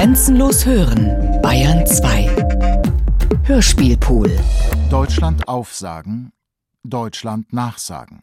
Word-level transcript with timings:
Grenzenlos 0.00 0.64
hören, 0.64 1.42
Bayern 1.42 1.86
2. 1.86 2.34
Hörspielpool. 3.44 4.34
Deutschland 4.88 5.46
aufsagen, 5.46 6.32
Deutschland 6.82 7.52
nachsagen. 7.52 8.22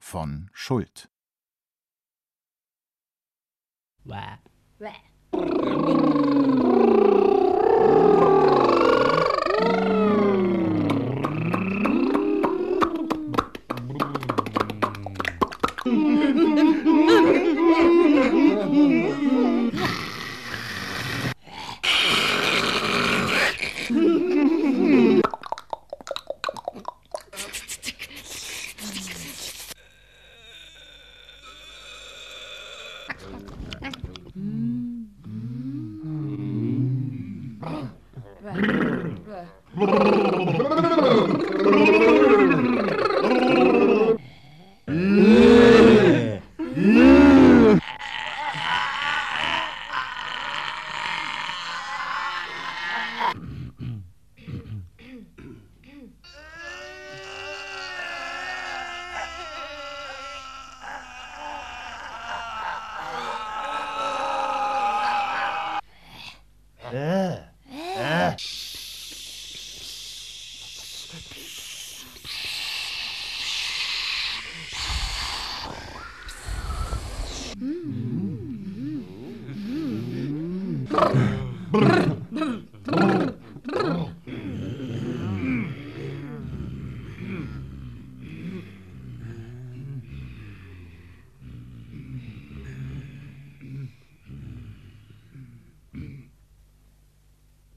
Von 0.00 0.50
Schuld. 0.52 1.08
Bäh. 4.02 4.16
Bäh. 4.80 6.45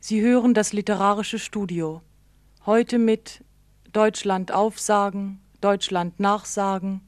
Sie 0.09 0.21
hören 0.21 0.55
das 0.55 0.73
literarische 0.73 1.37
Studio. 1.37 2.01
Heute 2.65 2.97
mit 2.97 3.43
Deutschland 3.91 4.51
Aufsagen, 4.51 5.39
Deutschland 5.61 6.19
Nachsagen, 6.19 7.01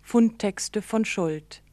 Fundtexte 0.00 0.80
von 0.80 1.04
Schuld. 1.04 1.64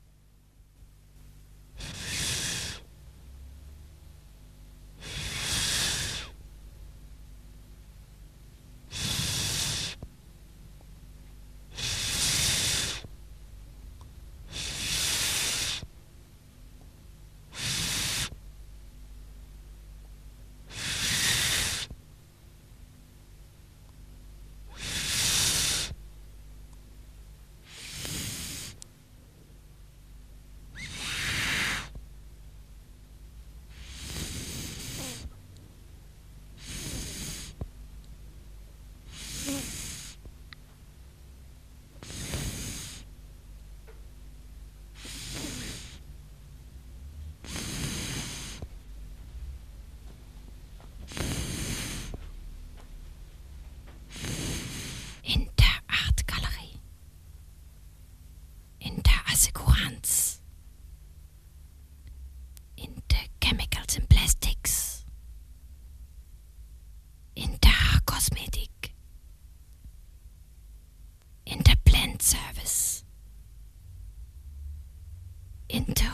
into 75.73 76.05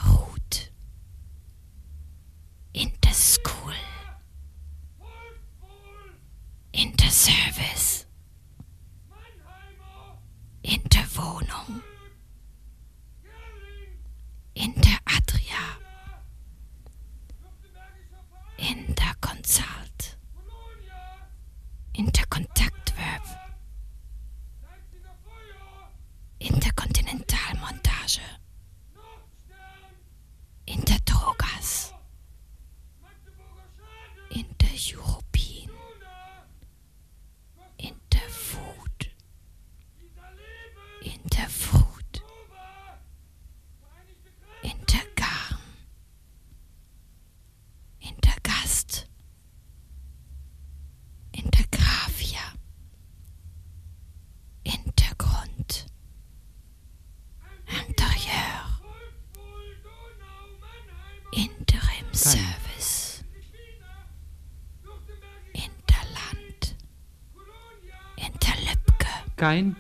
kein 69.40 69.76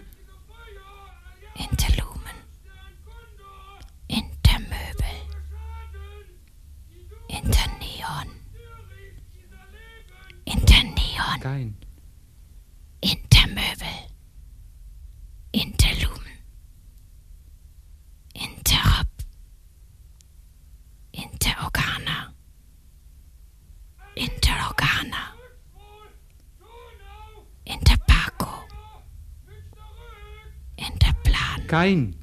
kein. 31.69 32.15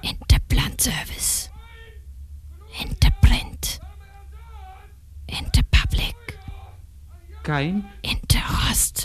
Interplan-Service. 0.00 1.50
Interprint. 2.80 3.80
Interpublic. 5.26 6.16
Kein. 7.42 7.84
Interhost. 8.02 9.03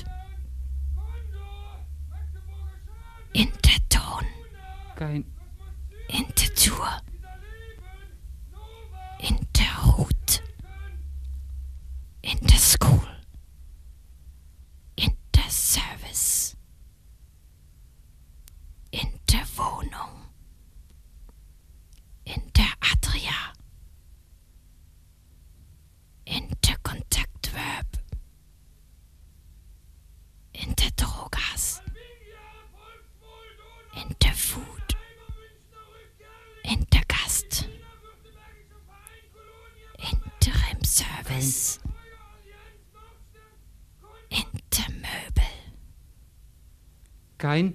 Kein 47.40 47.74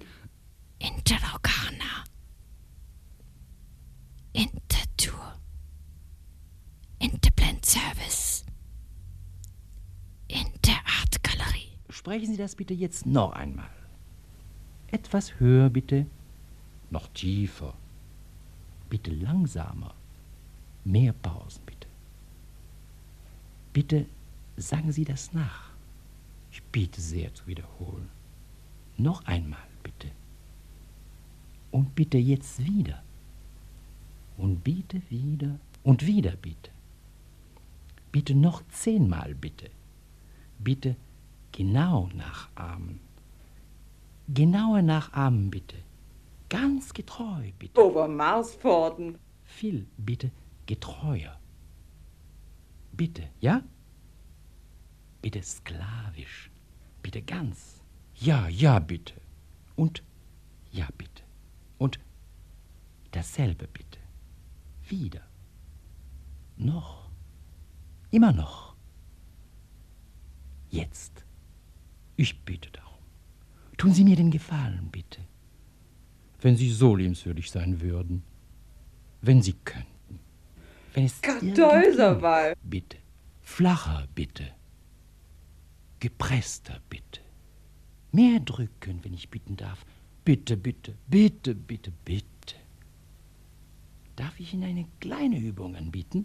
Interlocana, 0.78 2.04
Intertour, 4.32 5.40
Interblend 6.98 7.64
Service, 7.64 8.44
Interartgalerie. 10.28 11.72
Sprechen 11.88 12.26
Sie 12.26 12.36
das 12.36 12.54
bitte 12.54 12.74
jetzt 12.74 13.06
noch 13.06 13.32
einmal. 13.32 13.70
Etwas 14.88 15.40
höher 15.40 15.70
bitte. 15.70 16.06
Noch 16.90 17.08
tiefer. 17.08 17.74
Bitte 18.90 19.10
langsamer. 19.10 19.94
Mehr 20.84 21.12
Pausen 21.14 21.64
bitte. 21.64 21.88
Bitte 23.72 24.06
sagen 24.56 24.92
Sie 24.92 25.04
das 25.04 25.32
nach. 25.32 25.70
Ich 26.52 26.62
bitte 26.62 27.00
sehr 27.00 27.34
zu 27.34 27.46
wiederholen. 27.46 28.13
Noch 28.96 29.24
einmal 29.26 29.68
bitte. 29.82 30.10
Und 31.70 31.94
bitte 31.94 32.18
jetzt 32.18 32.64
wieder. 32.64 33.02
Und 34.36 34.62
bitte 34.64 35.02
wieder 35.10 35.58
und 35.82 36.06
wieder 36.06 36.36
bitte. 36.36 36.70
Bitte 38.12 38.34
noch 38.34 38.62
zehnmal 38.68 39.34
bitte. 39.34 39.70
Bitte 40.58 40.96
genau 41.52 42.08
nachahmen. 42.14 43.00
Genauer 44.28 44.82
nachahmen 44.82 45.50
bitte. 45.50 45.76
Ganz 46.48 46.94
getreu 46.94 47.50
bitte. 47.58 47.80
Over 47.84 48.08
Marspforten. 48.08 49.18
Viel 49.44 49.86
bitte 49.96 50.30
getreuer. 50.66 51.38
Bitte, 52.92 53.28
ja? 53.40 53.62
Bitte 55.20 55.42
sklavisch. 55.42 56.50
Bitte 57.02 57.22
ganz. 57.22 57.83
Ja, 58.16 58.48
ja, 58.48 58.78
bitte. 58.78 59.14
Und 59.76 60.02
ja, 60.70 60.88
bitte. 60.96 61.22
Und 61.78 61.98
dasselbe 63.10 63.66
bitte. 63.68 63.98
Wieder. 64.88 65.22
Noch. 66.56 67.10
Immer 68.10 68.32
noch. 68.32 68.74
Jetzt. 70.70 71.24
Ich 72.16 72.44
bitte 72.44 72.70
darum. 72.70 72.98
Tun 73.76 73.92
Sie 73.92 74.04
mir 74.04 74.16
den 74.16 74.30
Gefallen, 74.30 74.88
bitte. 74.90 75.20
Wenn 76.40 76.56
Sie 76.56 76.70
so 76.70 76.94
liebenswürdig 76.94 77.50
sein 77.50 77.80
würden. 77.80 78.22
Wenn 79.20 79.42
Sie 79.42 79.54
könnten. 79.64 80.20
Wenn 80.92 81.04
es 81.06 81.20
Kartäuserwahl. 81.20 82.50
irgendwie- 82.50 82.68
Bitte. 82.68 82.98
Flacher, 83.42 84.06
bitte. 84.14 84.52
Gepresster, 85.98 86.80
bitte. 86.88 87.20
Mehr 88.14 88.38
drücken, 88.38 89.00
wenn 89.02 89.12
ich 89.12 89.28
bitten 89.28 89.56
darf. 89.56 89.84
Bitte, 90.24 90.56
bitte, 90.56 90.94
bitte, 91.08 91.52
bitte, 91.52 91.90
bitte. 92.04 92.54
Darf 94.14 94.38
ich 94.38 94.54
Ihnen 94.54 94.62
eine 94.62 94.86
kleine 95.00 95.36
Übung 95.36 95.74
anbieten? 95.74 96.24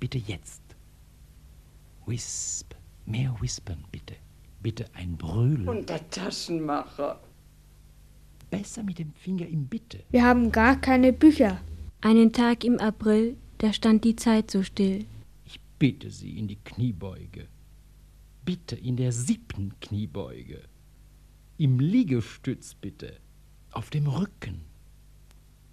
Bitte 0.00 0.18
jetzt. 0.18 0.62
Wisp. 2.04 2.74
Mehr 3.04 3.36
whispern, 3.40 3.84
bitte. 3.92 4.16
Bitte 4.60 4.86
ein 4.94 5.16
Brüllen. 5.16 5.68
Und 5.68 5.88
der 5.88 6.10
Taschenmacher. 6.10 7.20
Besser 8.50 8.82
mit 8.82 8.98
dem 8.98 9.12
Finger 9.12 9.46
im 9.46 9.68
Bitte. 9.68 10.02
Wir 10.10 10.24
haben 10.24 10.50
gar 10.50 10.80
keine 10.80 11.12
Bücher. 11.12 11.60
Einen 12.00 12.32
Tag 12.32 12.64
im 12.64 12.80
April, 12.80 13.36
da 13.58 13.72
stand 13.72 14.02
die 14.02 14.16
Zeit 14.16 14.50
so 14.50 14.64
still. 14.64 15.06
Ich 15.44 15.60
bitte 15.78 16.10
Sie 16.10 16.36
in 16.36 16.48
die 16.48 16.58
Kniebeuge. 16.64 17.46
Bitte 18.46 18.76
in 18.76 18.96
der 18.96 19.10
siebten 19.10 19.74
Kniebeuge. 19.80 20.62
Im 21.58 21.80
Liegestütz 21.80 22.74
bitte. 22.74 23.18
Auf 23.72 23.90
dem 23.90 24.06
Rücken. 24.06 24.60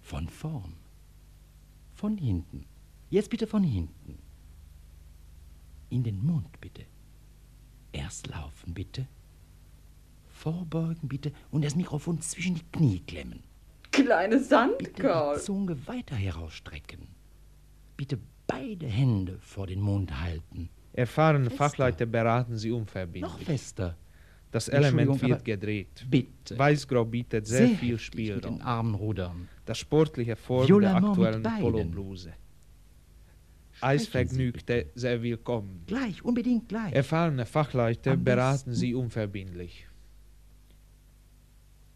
Von 0.02 0.28
vorn. 0.28 0.72
Von 1.94 2.18
hinten. 2.18 2.66
Jetzt 3.10 3.30
bitte 3.30 3.46
von 3.46 3.62
hinten. 3.62 4.18
In 5.88 6.02
den 6.02 6.26
Mund 6.26 6.60
bitte. 6.60 6.84
Erst 7.92 8.26
laufen 8.26 8.74
bitte. 8.74 9.06
Vorbeugen 10.32 11.08
bitte 11.08 11.32
und 11.52 11.64
das 11.64 11.76
Mikrofon 11.76 12.20
zwischen 12.22 12.56
die 12.56 12.66
Knie 12.72 12.98
klemmen. 13.06 13.44
Kleine 13.92 14.38
Bitte 14.38 14.48
Sandkorn. 14.48 15.38
die 15.38 15.44
Zunge 15.44 15.86
weiter 15.86 16.16
herausstrecken. 16.16 17.06
Bitte 17.96 18.18
beide 18.48 18.88
Hände 18.88 19.38
vor 19.38 19.68
den 19.68 19.80
Mund 19.80 20.20
halten. 20.20 20.70
Erfahrene 20.94 21.44
Fester. 21.50 21.56
Fachleute 21.56 22.06
beraten 22.06 22.56
Sie 22.56 22.70
unverbindlich. 22.70 23.22
Noch 23.22 23.38
fester. 23.40 23.96
Das 24.50 24.68
Element 24.68 25.20
wird 25.20 25.44
gedreht. 25.44 26.06
Bitte. 26.08 26.56
Weißgrau 26.56 27.04
bietet 27.04 27.46
sehr, 27.48 27.68
viel 27.68 27.74
heftig 27.74 27.90
mit 27.90 28.00
Spielraum. 28.00 28.58
den 28.58 28.62
rudern. 28.94 29.48
Das 29.64 29.78
sportliche 29.78 30.36
Form 30.36 30.68
Violemment 30.68 31.16
der 31.16 31.24
mit 31.38 31.46
aktuellen. 31.46 31.60
Polobluse. 31.60 32.32
Eisvergnügte 33.80 34.86
sehr 34.94 35.20
willkommen. 35.20 35.82
Gleich, 35.86 36.24
unbedingt 36.24 36.68
gleich. 36.68 36.92
Erfahrene 36.94 37.44
Fachleute 37.44 38.12
Am 38.12 38.22
beraten 38.22 38.70
besten- 38.70 38.74
Sie 38.74 38.94
unverbindlich. 38.94 39.88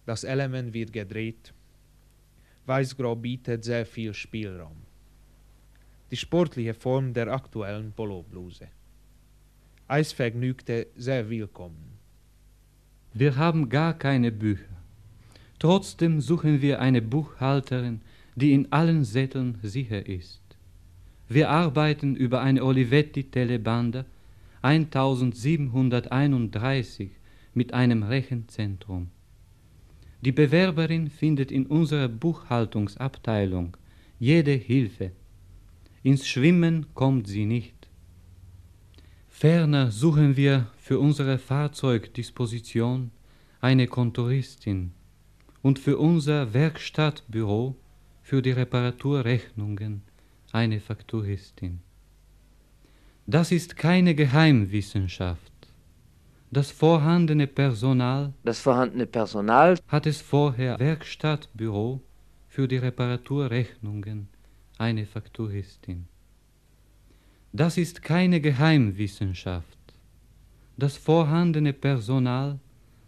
Das 0.04 0.24
Element 0.24 0.72
wird 0.74 0.92
gedreht. 0.92 1.54
Weißgrau 2.66 3.14
bietet 3.14 3.62
sehr 3.62 3.86
viel 3.86 4.12
Spielraum. 4.12 4.76
Die 6.10 6.16
sportliche 6.16 6.74
Form 6.74 7.12
der 7.12 7.28
aktuellen 7.28 7.92
Polobluse. 7.92 8.66
Eisvergnügte 9.90 10.88
sehr 10.96 11.30
willkommen. 11.30 11.96
Wir 13.14 13.36
haben 13.36 13.70
gar 13.70 13.94
keine 13.94 14.30
Bücher. 14.30 14.76
Trotzdem 15.58 16.20
suchen 16.20 16.60
wir 16.60 16.80
eine 16.80 17.00
Buchhalterin, 17.00 18.02
die 18.36 18.52
in 18.52 18.70
allen 18.70 19.04
Sätteln 19.04 19.58
sicher 19.62 20.06
ist. 20.06 20.42
Wir 21.26 21.48
arbeiten 21.48 22.16
über 22.16 22.42
eine 22.42 22.64
Olivetti 22.64 23.30
Telebande 23.30 24.04
1731 24.60 27.12
mit 27.54 27.72
einem 27.72 28.02
Rechenzentrum. 28.02 29.08
Die 30.20 30.32
Bewerberin 30.32 31.08
findet 31.08 31.50
in 31.50 31.64
unserer 31.64 32.08
Buchhaltungsabteilung 32.08 33.74
jede 34.18 34.52
Hilfe. 34.52 35.12
Ins 36.02 36.28
Schwimmen 36.28 36.84
kommt 36.92 37.26
sie 37.26 37.46
nicht. 37.46 37.77
Ferner 39.40 39.92
suchen 39.92 40.36
wir 40.36 40.66
für 40.78 40.98
unsere 40.98 41.38
Fahrzeugdisposition 41.38 43.12
eine 43.60 43.86
Kontoristin 43.86 44.90
und 45.62 45.78
für 45.78 45.96
unser 45.96 46.52
Werkstattbüro 46.52 47.76
für 48.20 48.42
die 48.42 48.50
Reparaturrechnungen 48.50 50.02
eine 50.50 50.80
Fakturistin. 50.80 51.78
Das 53.28 53.52
ist 53.52 53.76
keine 53.76 54.16
Geheimwissenschaft. 54.16 55.52
Das 56.50 56.72
vorhandene 56.72 57.46
Personal 57.46 58.32
Das 58.42 58.58
vorhandene 58.58 59.06
Personal 59.06 59.78
hat 59.86 60.06
es 60.06 60.20
vorher 60.20 60.80
Werkstattbüro 60.80 62.00
für 62.48 62.66
die 62.66 62.78
Reparaturrechnungen 62.78 64.30
eine 64.78 65.06
Fakturistin. 65.06 66.08
Das 67.52 67.78
ist 67.78 68.02
keine 68.02 68.40
Geheimwissenschaft. 68.40 69.78
Das 70.76 70.96
vorhandene 70.96 71.72
Personal 71.72 72.60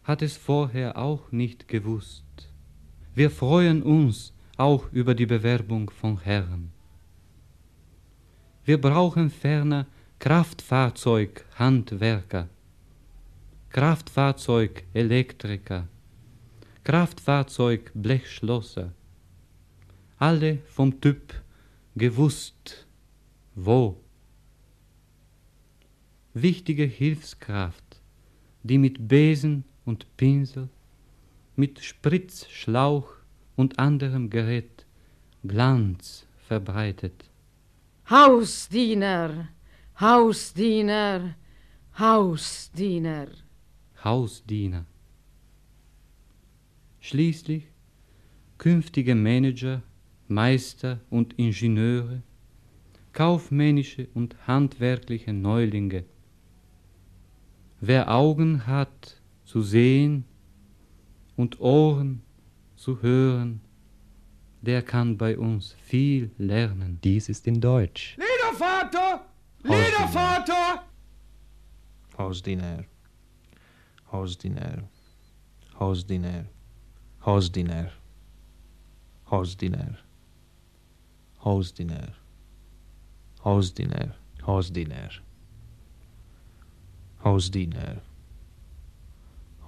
hat 0.02 0.23
es 0.23 0.37
vorher 0.37 0.97
auch 0.97 1.30
nicht 1.30 1.68
gewusst. 1.68 2.25
Wir 3.14 3.30
freuen 3.30 3.82
uns 3.82 4.32
auch 4.56 4.90
über 4.92 5.14
die 5.14 5.26
Bewerbung 5.26 5.90
von 5.90 6.18
Herren. 6.20 6.73
Wir 8.64 8.80
brauchen 8.80 9.30
ferner 9.30 9.87
Kraftfahrzeug 10.18 11.44
Handwerker, 11.56 12.49
Kraftfahrzeug 13.68 14.85
Elektriker, 14.94 15.87
Kraftfahrzeug 16.85 17.90
Blechschlosser, 17.94 18.92
alle 20.18 20.59
vom 20.66 21.00
Typ 21.00 21.35
gewusst, 21.94 22.87
wo. 23.54 23.97
Wichtige 26.34 26.84
Hilfskraft, 26.84 28.00
die 28.62 28.78
mit 28.78 29.08
Besen 29.08 29.64
und 29.84 30.06
Pinsel, 30.16 30.68
mit 31.56 31.80
Spritzschlauch 31.80 33.08
und 33.56 33.78
anderem 33.78 34.30
Gerät 34.30 34.87
Glanz 35.42 36.26
verbreitet. 36.46 37.30
Hausdiener, 38.08 39.49
Hausdiener, 39.99 41.34
Hausdiener. 41.99 43.28
Hausdiener. 44.04 44.87
Schließlich 47.00 47.64
künftige 48.56 49.14
Manager, 49.14 49.82
Meister 50.28 51.00
und 51.10 51.32
Ingenieure, 51.38 52.22
kaufmännische 53.12 54.08
und 54.14 54.37
handwerkliche 54.46 55.32
Neulinge. 55.32 56.04
Wer 57.80 58.10
Augen 58.10 58.66
hat 58.66 59.16
zu 59.46 59.62
sehen 59.62 60.25
und 61.37 61.60
Ohren 61.60 62.22
zu 62.76 63.00
hören, 63.00 63.62
der 64.60 64.82
kann 64.82 65.16
bei 65.16 65.38
uns 65.38 65.75
viel 65.80 66.30
lernen. 66.37 66.99
Dies 67.02 67.30
ist 67.30 67.46
in 67.46 67.60
Deutsch. 67.60 68.18
Liedervater! 68.18 69.25
Liedervater! 69.62 70.84
Hausdiener. 72.18 72.84
Hausdiener. 74.12 74.82
Hausdiener. 75.78 76.44
Hausdiener. 77.25 77.92
Hausdiener. 79.30 79.96
Hausdiener. 81.42 82.08
Hausdiener. 83.42 84.14
Hausdiener. 84.46 85.10
Hausdiener. 87.25 88.00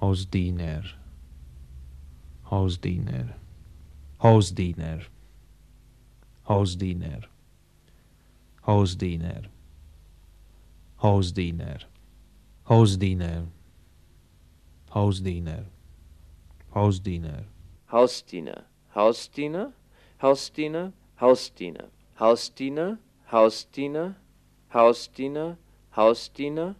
Hausdiener. 0.01 0.83
Hausdiener. 2.49 3.35
Hausdiener. 4.19 5.01
Hausdiener. 6.47 7.29
Hausdiener. 8.65 9.49
Hausdiener. 11.01 11.79
Hausdiener. 12.65 13.47
Hausdiener. 14.89 15.65
Hausdiener. 16.73 17.45
Hausdiener, 17.93 18.63
Hausdiener, 18.95 19.71
Hausdiener, 20.19 20.91
Hausdiener, 21.21 21.89
Hausdiener, 22.19 22.97
Hausdiener, 23.31 24.15
Hausdiener, 24.73 25.57
Hausdiener, 25.95 26.75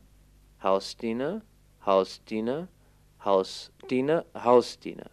Hausdiener, 0.63 1.41
Hausdiener, 1.85 2.69
Hausdiener, 3.19 4.25
Hausdiener, 4.33 5.09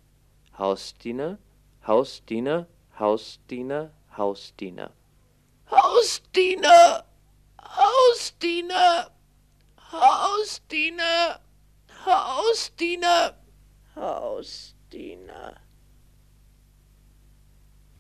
Hausdiener, 0.57 1.39
Hausdiener, 1.85 2.67
Hausdiener, 2.97 3.91
Hausdiener. 4.17 4.91
Hausdiener, 5.67 7.05
Hausdiener, 7.61 9.11
Hausdiener, 9.91 11.41
Hausdiener, 12.07 13.35
Hausdiener. 13.97 15.61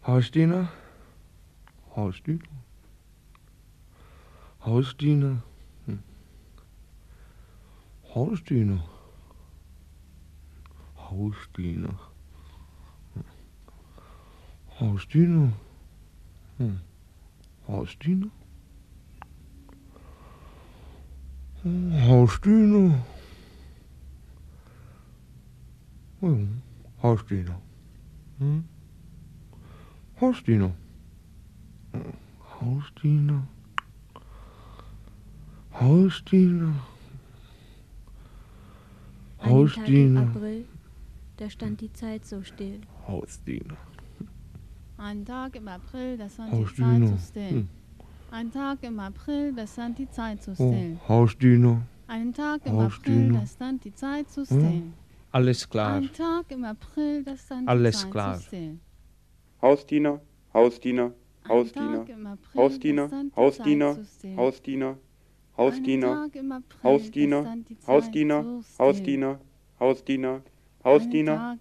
Hausdiener? 0.06 0.68
Hausdiener? 1.96 2.48
Hausdiener? 4.60 5.49
Hovstyner. 8.14 8.80
Hovstyner. 10.94 11.94
Hovstyner. 14.80 15.52
Hmm. 16.58 16.78
Hovstyner. 17.68 18.30
Hovstyner. 21.64 23.02
Jo, 26.22 26.46
hovstyner. 27.02 27.54
Hmm. 28.38 28.64
Hovstyner. 30.20 30.72
Hmm, 35.72 36.74
Hm. 39.40 39.50
Hausdiener? 39.50 40.26
Hausdiener? 40.26 40.26
Einen 40.28 40.44
Tag 40.44 40.66
im 40.66 40.78
Hausdiener? 40.78 40.86
April, 40.86 41.36
da 41.38 41.50
stand 41.50 41.80
die 41.80 41.92
Zeit 41.92 42.26
so 42.26 42.42
still. 42.42 42.80
Hausdiener? 43.08 43.76
Ein 44.98 45.24
Tag 45.24 45.56
im 45.56 45.68
April, 45.68 46.18
da 46.18 46.28
stand 46.28 46.52
die 46.52 46.56
Zeit 46.56 46.60
Hausdiener? 46.60 47.06
so 47.08 47.16
still. 47.16 47.50
Hm. 47.50 47.68
Ein 48.32 48.52
Tag 48.52 48.82
im 48.82 49.00
April, 49.00 49.52
da 49.54 49.66
stand 49.66 49.98
die 49.98 50.08
Zeit 50.10 50.42
so 50.42 50.50
Oh, 50.52 50.54
still. 50.54 50.98
Hausdiener? 51.08 51.82
Einen 52.06 52.32
Tag 52.34 52.60
im 52.66 52.72
April, 52.78 52.84
Hausdiener? 52.84 53.40
da 53.40 53.46
stand 53.46 53.84
die 53.84 53.94
Zeit 53.94 54.30
so 54.30 54.44
still. 54.44 54.82
Alles 55.32 55.68
klar. 55.68 55.94
Ein 55.94 56.12
Tag 56.12 56.50
im 56.50 56.64
April, 56.64 57.22
da 57.24 57.36
stand 57.36 57.68
Alles 57.68 57.96
die 57.96 58.02
Zeit 58.02 58.10
klar. 58.12 58.36
so 58.36 58.42
still. 58.42 58.78
Hausdiener, 59.62 60.20
Hausdiener, 60.52 61.12
Ein 61.44 61.48
Hausdiener, 61.48 62.00
April, 62.26 62.36
Hausdiener, 62.56 63.10
Hausdiener. 63.36 63.96
Hausdiener, 64.36 64.88
Einen 64.90 64.96
Hausdiener, 65.60 66.26
Hausdiener, 66.82 67.58
Hausdiener. 67.86 68.62
Hausdiener, 68.78 69.40
Hausdiener, 69.78 70.40
Hausdiener, 70.82 71.58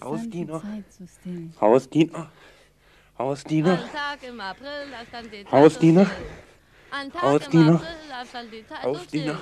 Hausdiener, 0.00 0.62
Hausdiener. 1.60 2.30
Hausdiener, 3.18 3.80
Hausdiener, 5.18 5.50
Hausdiener, 5.50 6.12
Hausdiener, 7.20 7.82
Hausdiener. 8.84 9.38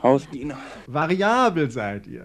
Hausdiener. 0.00 0.58
Variabel 0.86 1.72
seid 1.72 2.06
ihr. 2.06 2.24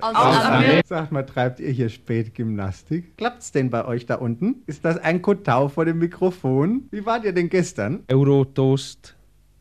Sagt 0.85 1.11
mal, 1.11 1.23
treibt 1.23 1.59
ihr 1.59 1.71
hier 1.71 1.89
spät 1.89 2.35
Gymnastik? 2.35 3.17
Klappt's 3.17 3.51
denn 3.51 3.71
bei 3.71 3.83
euch 3.83 4.05
da 4.05 4.15
unten? 4.15 4.61
Ist 4.67 4.85
das 4.85 4.97
ein 4.99 5.23
Kotau 5.23 5.69
vor 5.69 5.85
dem 5.85 5.97
Mikrofon? 5.97 6.87
Wie 6.91 7.03
wart 7.03 7.25
ihr 7.25 7.33
denn 7.33 7.49
gestern? 7.49 8.03
Euro-Toast 8.11 9.15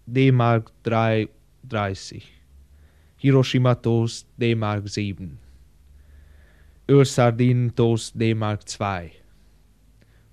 D-Mark 0.06 0.70
3,30. 0.84 2.23
Hiroshima-Toast 3.18 4.26
D-Mark 4.37 4.88
7. 4.88 5.38
Ölsardinen-Toast 6.88 8.14
D-Mark 8.14 8.68
2. 8.68 9.12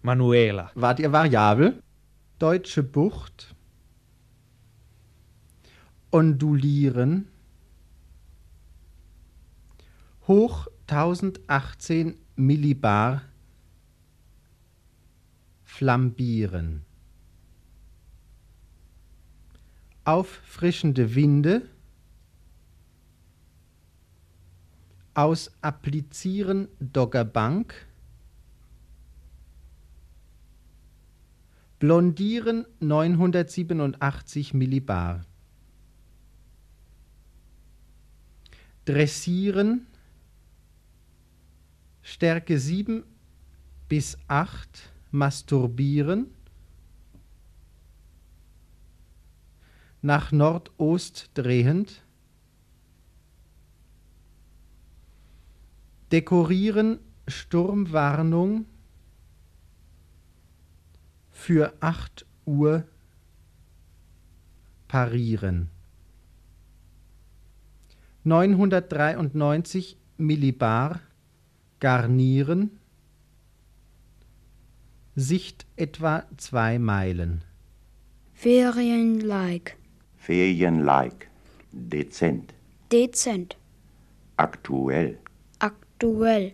Manuela. 0.01 0.71
Wart 0.75 0.99
ihr 0.99 1.11
variabel? 1.11 1.81
Deutsche 2.39 2.83
Bucht. 2.83 3.55
Ondulieren. 6.11 7.27
Hoch 10.27 10.67
1018 10.87 12.17
Millibar. 12.35 13.21
Flambieren. 15.63 16.83
Auffrischende 20.03 21.15
Winde. 21.15 21.69
Aus 25.13 25.51
Applizieren 25.61 26.67
Doggerbank. 26.79 27.87
Blondieren 31.79 32.65
987 32.79 34.53
Millibar. 34.53 35.25
Dressieren 38.85 39.85
Stärke 42.01 42.59
7 42.59 43.03
bis 43.87 44.17
8 44.27 44.91
Masturbieren 45.11 46.27
nach 50.01 50.31
Nordost 50.31 51.29
drehend 51.33 52.03
Dekorieren 56.11 56.99
Sturmwarnung 57.25 58.65
für 61.29 61.73
8 61.79 62.25
Uhr 62.45 62.83
parieren. 64.89 65.69
993 68.25 69.97
Millibar 70.17 70.99
garnieren. 71.79 72.77
Sicht 75.15 75.65
etwa 75.77 76.25
zwei 76.35 76.77
Meilen. 76.77 77.45
Ferien-like. 78.33 79.77
Ferien-like. 80.21 81.27
Dezent. 81.71 82.53
Dezent. 82.91 83.57
Aktuell. 84.35 85.17
Aktuell. 85.59 86.53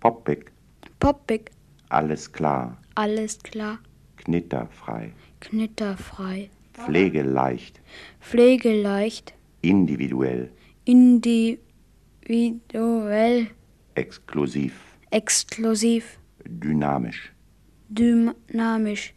Poppig. 0.00 0.52
Poppig. 1.00 1.50
Alles 1.88 2.30
klar. 2.30 2.76
Alles 2.96 3.38
klar. 3.38 3.78
Knitterfrei. 4.16 5.12
Knitterfrei. 5.40 6.50
Pflegeleicht. 6.74 7.80
Pflegeleicht. 8.20 9.32
Individuell. 9.62 10.50
Individuell. 10.84 11.46
Exklusiv. 13.94 14.74
Exklusiv. 15.10 16.18
Dynamisch. 16.44 17.32
Dynamisch. 17.88 19.14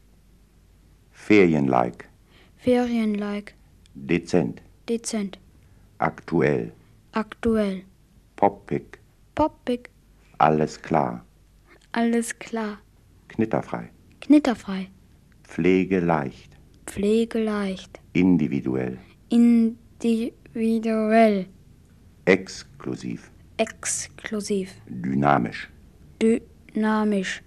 Ferien-like. 1.11 2.05
Ferien-like. 2.55 3.53
Dezent. 3.93 4.61
Dezent. 4.85 5.37
Aktuell. 5.97 6.71
Aktuell. 7.11 7.83
Poppig. 8.35 8.99
Poppig. 9.35 9.89
Alles 10.37 10.81
klar. 10.81 11.25
Alles 11.91 12.33
klar. 12.39 12.79
Knitterfrei. 13.27 13.89
Knitterfrei. 14.21 14.89
Pflegeleicht. 15.43 16.57
Pflegeleicht. 16.85 17.99
Individuell. 18.13 18.97
Individuell. 19.29 21.45
Exklusiv. 22.25 23.29
Exklusiv. 23.57 24.73
Dynamisch. 24.87 25.69
Dynamisch. 26.19 27.43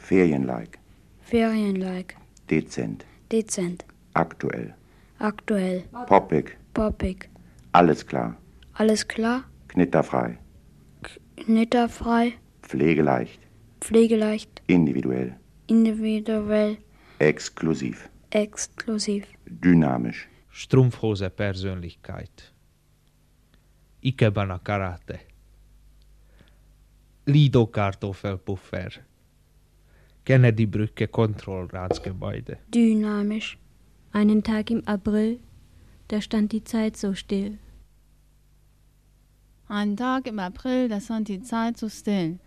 Ferien-like. 0.00 0.78
Ferien-like. 1.20 2.16
Dezent. 2.48 3.04
Dezent. 3.28 3.84
Aktuell. 4.14 4.74
Aktuell. 5.18 5.84
Poppig. 6.06 6.58
Poppig. 6.74 7.28
Alles 7.72 8.06
klar. 8.06 8.36
Alles 8.74 9.04
klar. 9.04 9.44
Knitterfrei. 9.68 10.38
Knitterfrei. 11.36 12.34
Pflegeleicht. 12.62 13.40
Pflegeleicht. 13.80 14.62
Individuell. 14.66 15.36
Individuell. 15.66 16.76
Exklusiv. 17.18 18.08
Exklusiv. 18.30 19.24
Dynamisch. 19.46 20.28
Strumpfhose 20.50 21.30
Persönlichkeit. 21.30 22.52
Ikebana 24.00 24.58
Karate. 24.58 25.20
Lido 27.26 27.66
Kartoffelpuffer. 27.66 28.90
Kennedy 30.24 30.66
Brücke 30.66 31.08
Kontrollratsgebäude. 31.08 32.58
Dynamisch. 32.68 33.58
Einen 34.16 34.42
Tag 34.42 34.70
im 34.70 34.82
April, 34.88 35.40
da 36.08 36.22
stand 36.22 36.52
die 36.52 36.64
Zeit 36.64 36.96
so 36.96 37.12
still. 37.12 37.58
Ein 39.68 39.94
Tag 39.94 40.26
im 40.26 40.38
April, 40.38 40.88
da 40.88 41.02
stand 41.02 41.28
die 41.28 41.42
Zeit 41.42 41.76
so 41.76 41.90
still. 41.90 42.38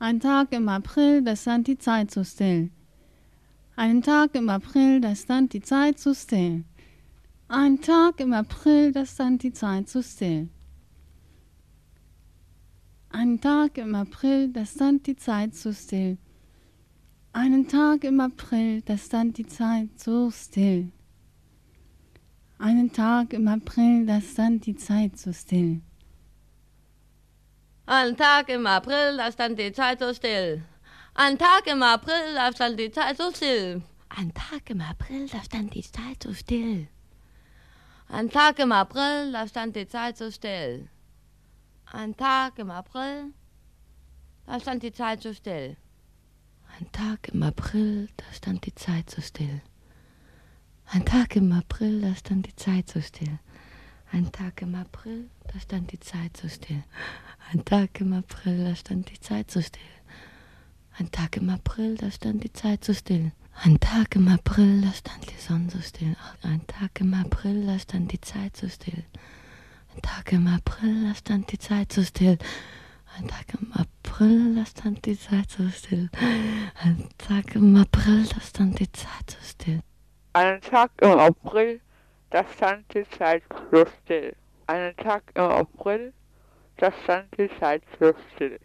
Ein 0.00 0.18
Tag 0.18 0.50
im 0.50 0.68
April, 0.68 1.22
da 1.22 1.36
stand 1.36 1.68
die 1.68 1.78
Zeit 1.78 2.10
so 2.10 2.24
still. 2.24 2.70
Einen 3.76 4.02
Tag 4.02 4.34
im 4.34 4.48
April, 4.48 5.00
da 5.00 5.14
stand 5.14 5.52
die 5.52 5.60
Zeit 5.60 6.00
so 6.00 6.12
still. 6.12 6.64
Ein 7.46 7.80
Tag 7.80 8.18
im 8.18 8.32
April, 8.32 8.90
da 8.90 9.06
stand 9.06 9.44
die 9.44 9.52
Zeit 9.52 9.88
so 9.88 10.02
still. 10.02 10.48
Einen 13.10 13.40
Tag 13.40 13.78
im 13.78 13.94
April, 13.94 14.48
da 14.48 14.66
stand 14.66 15.06
die 15.06 15.14
Zeit 15.14 15.54
so 15.54 15.72
still. 15.72 16.18
Einen 17.32 17.68
Tag 17.68 18.02
im 18.02 18.18
April, 18.18 18.82
da 18.82 18.98
stand 18.98 19.38
die 19.38 19.46
Zeit 19.46 19.90
so 20.00 20.32
still. 20.32 20.90
Einen 22.64 22.90
Tag 22.90 23.34
im 23.34 23.46
April, 23.46 24.06
da 24.06 24.22
stand 24.22 24.64
die 24.64 24.74
Zeit 24.74 25.18
so 25.18 25.34
still. 25.34 25.82
Ein 27.84 28.16
Tag 28.16 28.48
im 28.48 28.66
April, 28.66 29.18
da 29.18 29.30
stand 29.30 29.58
die 29.58 29.70
Zeit 29.70 29.98
so 29.98 30.14
still. 30.14 30.64
Ein 31.12 31.36
Tag 31.36 31.66
im 31.66 31.82
April, 31.82 32.32
da 32.34 32.50
stand 32.50 32.80
die 32.80 32.90
Zeit 32.90 33.18
so 33.18 33.30
still. 33.30 33.82
Ein 34.08 34.32
Tag 34.32 34.70
im 34.70 34.80
April, 34.80 35.28
da 35.28 35.42
stand 35.44 35.74
die 35.74 35.84
Zeit 35.84 36.22
so 36.22 36.32
still. 36.32 36.88
Ein 38.08 38.30
Tag 38.30 38.58
im 38.58 38.72
April, 38.72 39.30
da 39.32 39.46
stand 39.46 39.76
die 39.76 39.86
Zeit 39.86 40.16
so 40.16 40.30
still. 40.30 40.88
Ein 41.92 42.16
Tag 42.16 42.58
im 42.58 42.70
April, 42.70 43.34
da 44.46 44.58
stand 44.58 44.82
die 44.84 44.92
Zeit 44.92 45.22
so 45.22 45.34
still. 45.34 45.76
Ein 46.78 46.90
Tag 46.92 47.28
im 47.28 47.42
April, 47.42 48.08
da 48.16 48.24
stand 48.32 48.64
die 48.64 48.74
Zeit 48.74 49.10
so 49.10 49.20
still. 49.20 49.60
Ein 50.86 51.04
Tag 51.04 51.36
im 51.36 51.50
April, 51.52 52.00
da 52.02 52.14
stand 52.14 52.46
die 52.46 52.56
Zeit 52.56 52.88
so 52.88 53.00
still. 53.00 53.38
Ein 54.12 54.30
Tag 54.30 54.62
im 54.62 54.74
April, 54.74 55.28
da 55.52 55.58
stand 55.58 55.90
die 55.90 55.98
Zeit 55.98 56.36
so 56.36 56.48
still. 56.48 56.84
Ein 57.50 57.64
Tag 57.64 58.00
im 58.00 58.12
April, 58.12 58.64
da 58.66 58.76
stand 58.76 59.10
die 59.10 59.18
Zeit 59.20 59.50
so 59.50 59.60
still. 59.60 59.80
Ein 60.96 61.10
Tag 61.10 61.36
im 61.36 61.48
April, 61.50 61.96
da 61.96 62.10
stand 62.10 62.44
die 62.44 62.52
Zeit 62.52 62.84
so 62.84 62.94
still. 62.94 63.32
Ein 63.62 63.80
Tag 63.80 64.14
im 64.14 64.28
April, 64.28 64.82
da 64.82 64.92
stand 64.92 65.30
die 65.30 65.40
Sonne 65.40 65.70
so 65.70 65.80
still. 65.80 66.14
Ein 66.42 66.66
Tag 66.66 67.00
im 67.00 67.14
April, 67.14 67.66
da 67.66 67.78
stand 67.78 68.12
die 68.12 68.20
Zeit 68.20 68.56
so 68.56 68.68
still. 68.68 69.04
Ein 69.94 70.02
Tag 70.02 70.32
im 70.32 70.46
April, 70.46 71.08
da 71.08 71.14
stand 71.14 71.50
die 71.50 71.58
Zeit 71.58 71.92
so 71.92 72.02
still. 72.04 72.38
Ein 73.16 73.28
Tag 73.28 73.54
im 73.60 73.72
April, 73.72 74.54
da 74.54 74.66
stand 74.66 75.06
die 75.06 75.18
Zeit 75.18 75.50
so 75.50 75.68
still. 75.70 76.10
Ein 76.82 77.08
Tag 77.18 77.54
im 77.54 77.76
April, 77.76 78.24
da 78.26 78.40
stand 78.40 78.78
die 78.78 78.92
Zeit 78.92 79.30
so 79.30 79.38
still. 79.42 79.80
Einen 80.36 80.60
Tag 80.62 80.90
im 81.00 81.16
April, 81.16 81.80
da 82.30 82.44
stand 82.56 82.92
die 82.92 83.08
Zeit 83.10 83.44
so 83.70 83.84
still. 84.02 84.34
Einen 84.66 84.96
Tag 84.96 85.22
im 85.36 85.44
April, 85.44 86.12
da 86.76 86.90
stand 87.04 87.28
die 87.38 87.48
Zeit 87.60 87.84
so 88.00 88.12
still. 88.32 88.58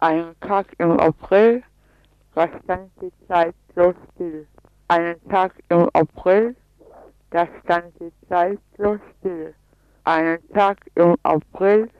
Einen 0.00 0.34
Tag 0.40 0.68
im 0.78 0.98
April, 0.98 1.62
da 2.34 2.48
stand 2.64 2.90
die 3.02 3.12
Zeit 3.28 3.54
so 3.76 3.92
still. 4.14 4.46
Einen 4.88 5.22
Tag 5.28 5.62
im 5.68 5.90
April, 5.92 6.56
da 7.32 7.46
stand 7.62 7.92
die 8.00 8.12
Zeit 8.30 8.58
so 8.78 8.98
still. 9.18 9.54
Einen 10.04 10.48
Tag 10.54 10.78
im 10.94 11.16
April, 11.22 11.90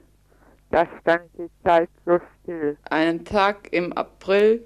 da 0.71 0.87
stand 0.99 1.29
die 1.37 1.51
Zeit 1.63 1.89
so 2.07 2.19
still. 2.41 2.75
Einen 2.89 3.23
Tag 3.23 3.71
im 3.71 3.93
April, 3.93 4.65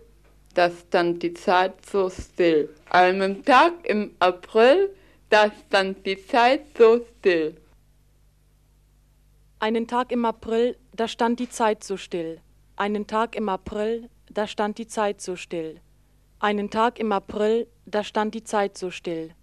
da 0.58 0.72
stand 0.72 1.22
die 1.22 1.36
Zeit 1.36 1.86
so 1.86 2.10
still. 2.10 2.70
Einen 2.90 3.46
Tag 3.46 3.74
im 3.84 4.14
April, 4.18 4.90
da 5.30 5.52
stand 5.52 6.04
die 6.04 6.18
Zeit 6.18 6.62
so 6.76 7.06
still. 7.06 7.56
Einen 9.60 9.86
Tag 9.86 10.12
im 10.12 10.26
April, 10.26 10.76
da 10.96 11.08
stand 11.08 11.40
die 11.40 11.50
Zeit 11.50 11.84
so 11.84 11.96
still. 11.96 12.42
Einen 12.76 13.06
Tag 13.06 13.36
im 13.36 13.50
April, 13.50 14.10
da 14.32 14.48
stand 14.48 14.80
die 14.80 14.88
Zeit 14.88 15.22
so 15.22 15.36
still. 15.36 15.80
Einen 16.40 16.72
Tag 16.72 17.00
im 17.00 17.12
April, 17.12 17.68
da 17.86 18.04
stand 18.04 18.34
die 18.34 18.44
Zeit 18.44 18.78
so 18.80 18.90
still. 18.90 19.36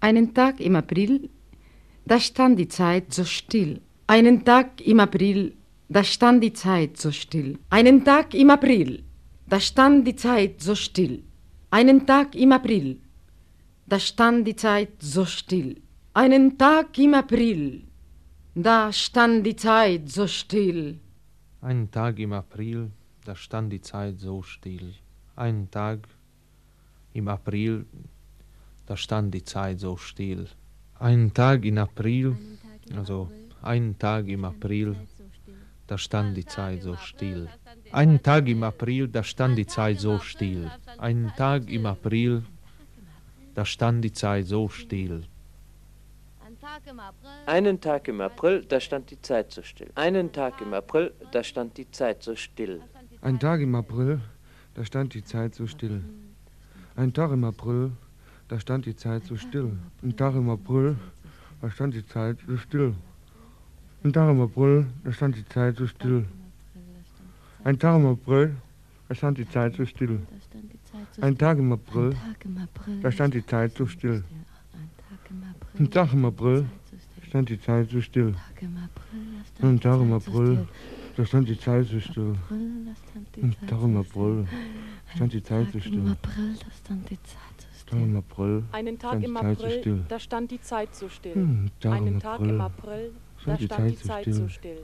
Einen 0.00 0.32
Tag 0.32 0.60
im 0.60 0.74
April, 0.76 1.28
da 2.06 2.18
stand 2.18 2.58
die 2.58 2.68
Zeit 2.68 3.12
so 3.12 3.24
still. 3.24 3.82
Einen 4.06 4.44
Tag 4.46 4.80
im 4.80 5.00
April, 5.00 5.54
da 5.88 6.02
stand 6.02 6.42
die 6.42 6.52
Zeit 6.52 6.96
so 6.96 7.10
still. 7.10 7.58
Einen 7.70 8.04
Tag 8.04 8.34
im 8.34 8.50
April, 8.50 9.04
da 9.48 9.60
stand 9.60 10.06
die 10.06 10.16
Zeit 10.16 10.60
so 10.60 10.74
still. 10.74 11.22
Einen 11.70 12.06
Tag 12.06 12.34
im 12.34 12.52
April, 12.52 12.98
da 13.86 13.98
stand 14.00 14.46
die 14.46 14.56
Zeit 14.56 14.90
so 14.98 15.24
still. 15.24 15.80
Einen 16.14 16.58
Tag 16.58 16.98
im 16.98 17.14
April, 17.14 17.82
da 18.54 18.92
stand 18.92 19.46
die 19.46 19.56
Zeit 19.56 20.08
so 20.08 20.26
still. 20.26 20.98
Einen 21.60 21.90
Tag 21.90 22.18
im 22.18 22.32
April, 22.32 22.90
da 23.24 23.34
stand 23.34 23.72
die 23.72 23.80
Zeit 23.80 24.18
so 24.20 24.42
still. 24.42 24.94
Einen 25.36 25.70
Tag 25.70 26.08
im 27.12 27.28
April, 27.28 27.86
da 28.86 28.96
stand 28.96 29.34
die 29.34 29.44
Zeit 29.44 29.80
so 29.80 29.96
still. 29.96 30.46
Einen 30.98 31.32
Tag 31.32 31.64
im 31.64 31.78
April, 31.78 32.36
also 32.96 33.30
einen 33.62 33.98
Tag 33.98 34.28
im 34.28 34.44
April, 34.44 34.96
da 35.86 35.98
stand 35.98 36.36
die 36.36 36.44
Zeit 36.44 36.82
so 36.82 36.96
still. 36.96 37.48
Einen 37.92 38.22
Tag 38.22 38.48
im 38.48 38.62
April, 38.62 39.08
da 39.08 39.22
stand 39.22 39.56
die 39.58 39.66
Zeit 39.66 40.00
so 40.00 40.18
still. 40.18 40.70
Einen 40.98 41.32
Tag 41.36 41.70
im 41.70 41.86
April, 41.86 42.42
da 43.54 43.64
stand 43.64 44.04
die 44.04 44.12
Zeit 44.12 44.46
so 44.46 44.68
still. 44.68 45.24
Einen 47.46 47.80
Tag 47.80 48.08
im 48.08 48.20
April, 48.20 48.64
da 48.64 48.80
stand 48.80 49.10
die 49.10 49.20
Zeit 49.20 49.52
so 49.52 49.62
still. 49.62 49.90
Einen 49.94 50.32
Tag 50.32 50.60
im 50.60 50.74
April, 50.74 51.12
da 51.32 51.42
stand 51.42 51.78
die 51.78 51.90
Zeit 51.90 52.22
so 52.22 52.34
still. 52.34 52.82
Ein 53.22 53.38
Tag 53.38 53.60
im 53.60 53.74
April, 53.74 54.20
da 54.74 54.84
stand 54.84 55.14
die 55.14 55.24
Zeit 55.24 55.54
so 55.54 55.66
still. 55.66 56.02
Ein 56.96 57.12
Tag 57.12 57.32
im 57.32 57.44
April, 57.44 57.92
da 58.48 58.58
stand 58.60 58.86
die 58.86 58.96
Zeit 58.96 59.24
so 59.24 59.36
still. 59.36 59.76
Ein 60.02 60.16
Tag 60.16 60.34
im 60.34 60.50
April, 60.50 60.96
da 61.60 61.70
stand 61.70 61.94
die 61.94 62.06
Zeit 62.06 62.38
so 62.46 62.56
still. 62.56 62.94
Ein 64.06 64.12
Tag 64.12 64.30
im 64.30 64.40
April, 64.40 64.86
da 65.02 65.12
stand 65.12 65.36
die 65.36 65.44
Zeit 65.48 65.78
so 65.78 65.86
still. 65.88 66.24
Ein 67.64 67.76
Tag 67.76 67.96
im 67.96 68.06
April, 68.06 68.54
da 69.08 69.14
stand 69.16 69.36
die 69.36 69.48
Zeit 69.48 69.74
so 69.74 69.84
still. 69.84 70.20
Ein 71.20 71.36
Tag 71.36 71.58
im 71.58 71.72
April, 71.72 72.14
da 73.02 73.10
stand 73.10 73.34
die 73.34 73.44
Zeit 73.44 73.72
so 73.76 73.84
still. 73.84 74.22
Ein 75.76 75.90
Tag 75.90 76.12
im 76.12 76.24
April, 76.24 76.66
stand 77.26 77.48
die 77.48 77.60
Zeit 77.60 77.90
so 77.90 78.00
still. 78.00 78.36
Ein 79.60 79.80
Tag 79.80 80.00
im 80.00 80.12
April, 80.12 80.68
da 81.16 81.24
stand 81.26 81.48
die 81.48 81.58
Zeit 81.58 81.88
so 81.88 81.98
still. 81.98 82.36
Ein 82.48 83.56
Tag 83.66 83.82
im 83.82 83.96
April, 83.96 84.46
stand 85.16 85.32
die 85.32 85.42
Zeit 85.42 85.72
so 85.72 85.80
still. 85.80 86.16
Tag 87.86 87.98
im 88.00 88.16
April, 88.16 88.62
Einen 88.70 88.98
Tag 88.98 89.10
stand 89.10 89.24
im 89.24 89.34
die 89.34 89.40
Zeit 89.40 89.58
so 89.58 89.66
April, 89.66 90.04
da 90.08 90.18
stand 90.20 90.50
die 90.52 90.60
Zeit 90.60 90.94
so 90.94 91.08
still. 91.08 91.34
Hm, 91.34 91.70
Einen 91.84 92.20
Tag 92.20 92.40
im 92.40 92.60
April, 92.60 93.10
da 93.46 93.58
stand 93.58 93.90
die 93.90 93.96
Zeit 93.96 94.34
so 94.34 94.48
still. 94.48 94.82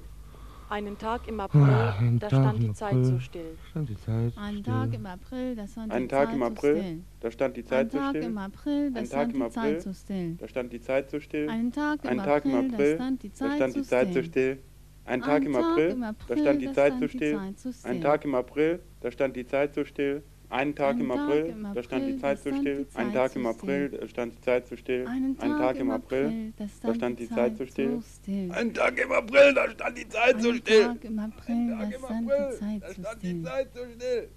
Einen 0.68 0.96
Tag 0.96 1.28
im 1.28 1.38
April, 1.38 1.60
Ah, 1.64 1.96
ein 1.98 2.18
da 2.18 2.28
Tag 2.28 2.40
stand 2.40 2.60
im 2.60 2.66
die 2.68 2.72
Zeit 2.72 2.92
April, 2.92 3.04
so 3.04 3.18
still. 3.18 3.58
stand 3.70 3.88
die 3.90 3.96
Zeit 3.96 4.32
Ein 4.38 4.52
still. 4.52 4.62
Tag 4.62 4.94
im 4.94 5.06
April, 5.06 5.54
da 5.54 5.66
stand 5.66 5.92
die 5.92 6.08
Zeit 6.08 6.32
im 6.32 6.40
so 6.40 6.54
still. 6.56 7.02
da 7.20 7.30
stand 7.30 7.56
die 7.56 7.60
Ein 7.60 7.66
Zeit 7.66 7.92
so 7.92 7.98
Tag 7.98 8.08
still. 8.10 8.22
im 8.24 8.38
April, 8.38 8.90
da 8.92 9.04
stand 9.04 9.34
die 9.34 9.50
Zeit 9.50 9.82
so 9.82 9.92
still. 9.92 10.34
da 10.38 10.48
stand 10.48 10.72
die 10.72 10.80
Zeit 10.80 11.10
so 11.10 11.20
still. 11.20 11.48
Ein 11.50 11.72
Tag 11.72 12.04
im 12.04 12.20
April, 12.20 12.68
da 12.70 12.74
April, 12.74 12.94
stand 12.96 13.22
die 13.22 13.28
da 13.28 13.34
Zeit 13.34 13.56
stand 13.56 13.72
so 13.74 13.80
die 13.80 13.86
Zeit 13.86 14.12
so 14.14 14.22
still. 14.22 14.58
Ein 15.04 15.20
Tag 15.20 15.44
im 15.44 15.56
April, 15.56 15.96
da 16.28 16.36
stand 16.36 16.62
die 16.62 16.72
Zeit 16.72 16.92
so 16.92 16.96
stand 16.96 17.02
die 17.02 17.08
still. 17.18 17.36
Zeit 17.36 17.58
so 17.58 17.88
Ein. 17.88 18.00
Tag 18.00 18.24
im 18.24 18.34
April, 18.34 18.80
da 19.00 19.10
stand 19.10 19.36
die 19.36 19.46
Zeit 19.46 19.74
so 19.74 19.84
still. 19.84 20.22
Einen 20.52 20.74
Tag 20.76 20.96
Ein 20.96 21.00
im 21.00 21.08
Tag 21.08 21.18
April, 21.18 21.46
im 21.46 21.74
da 21.74 21.82
stand 21.82 22.06
die 22.06 22.10
April, 22.10 22.20
Zeit 22.20 22.38
da 22.38 22.42
so 22.42 22.48
stand 22.50 22.60
still. 22.60 22.76
die 22.84 22.96
Ein 22.98 23.06
Zeit 23.06 23.14
Tag 23.14 23.36
im 23.36 23.46
April, 23.46 23.88
da 23.88 24.08
stand 24.08 24.34
die 24.36 24.40
Zeit 24.42 24.68
so 24.68 24.76
still. 24.76 25.06
Einen 25.06 25.40
Ein 25.40 25.50
Tag 25.58 25.76
im 25.78 25.90
April, 25.90 26.52
da 26.82 26.94
stand 26.94 27.18
die 27.20 27.28
Zeit 27.28 27.56
so 27.56 27.64
Zeit 27.64 27.70
still. 27.70 27.90
so 27.90 28.02
still. 28.22 28.52
Ein 28.52 28.74
Tag 28.74 28.98
im 28.98 29.12
April, 29.12 29.54
da 29.54 29.70
stand 29.70 29.98
die 29.98 30.08
Zeit 30.08 30.42
so 30.42 30.50
Ein 30.50 30.56
still. 30.58 30.82
Tag 30.84 31.04
im 31.04 31.18
April, 31.18 31.68
da 31.70 31.90
stand 31.98 32.28
die 32.28 32.58
Zeit 32.58 32.82
so 32.84 33.02
still. 33.02 33.42
Zeit 33.44 33.74
so 33.74 33.80
still. 33.94 34.28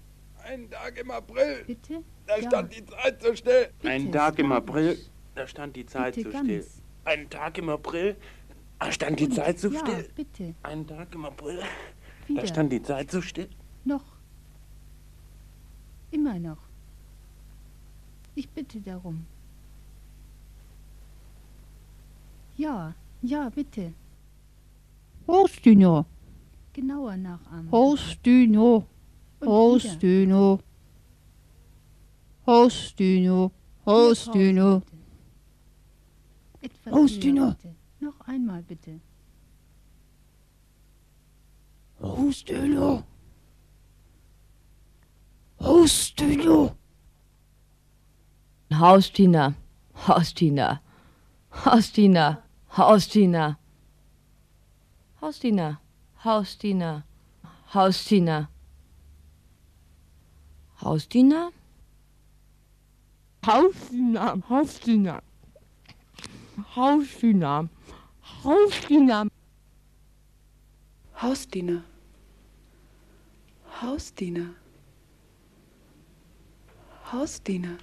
Ein 0.44 0.70
Tag 0.70 0.98
im 0.98 1.10
April, 1.10 1.64
Bitte? 1.66 2.02
da 2.26 2.42
stand 2.42 2.72
die 2.76 2.84
Zeit 2.86 3.22
so 3.22 3.34
still. 3.36 3.68
Bitte, 3.82 3.90
Ein 3.90 4.12
Tag 4.12 4.38
im. 4.38 4.52
April, 4.52 4.98
da 5.34 5.46
stand 5.46 5.76
die 5.76 5.86
Zeit 5.86 6.14
so 6.14 6.20
still. 6.22 6.32
ganz. 6.32 6.82
Ein 7.04 7.28
Tag 7.30 7.58
im 7.58 7.68
April, 7.68 8.16
da 8.80 8.90
stand 8.92 9.20
die? 9.20 9.28
Zeit 9.28 9.58
so 9.58 9.68
ja, 9.68 9.80
still. 9.80 10.08
bitte. 10.16 10.54
Ein 10.62 10.86
Tag 10.86 11.14
im 11.14 11.24
April, 11.26 11.58
da 12.34 12.46
stand 12.46 12.72
die 12.72 12.82
Zeit 12.82 13.10
so 13.10 13.20
still. 13.20 13.48
Noch. 13.84 14.15
Immer 16.10 16.38
noch. 16.38 16.58
Ich 18.34 18.48
bitte 18.48 18.80
darum. 18.80 19.26
Ja, 22.56 22.94
ja, 23.22 23.48
bitte. 23.48 23.92
Rostüno. 25.28 26.06
Genauer 26.72 27.16
nachahmen. 27.16 27.68
Rostüno. 27.70 28.86
Rostüno. 29.42 30.60
Rostüno. 32.46 33.50
Rostüno. 33.86 34.82
Etwas 36.60 36.92
Rostüno. 36.92 37.54
Noch 38.00 38.20
einmal 38.26 38.62
bitte. 38.62 39.00
Rostüno. 42.00 43.04
Hostino. 45.66 46.76
Haustina, 48.70 49.54
Haustina, 49.94 50.80
Haustina, 51.50 52.42
Haustina, 52.70 53.58
Haustina, 55.20 55.78
Haustina, 56.22 57.02
Haustina, 57.72 58.48
Haustina, 60.80 61.52
Haustina, 63.42 64.40
Haustina, 64.44 65.20
Haustina, 66.74 67.68
Haustina. 68.44 69.28
Hausdiener. 71.16 71.82
Hausdiener. 73.80 74.65
Hausdiener. 77.12 77.78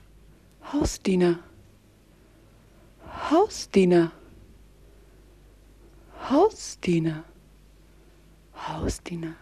Hausdiener. 0.74 1.40
Hausdiener. 3.32 4.12
Hausdiener. 6.30 7.24
Hausdiener. 8.54 9.36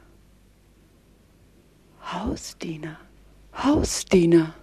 Hausdiener. 1.99 2.97
Hausdiener. 3.53 4.53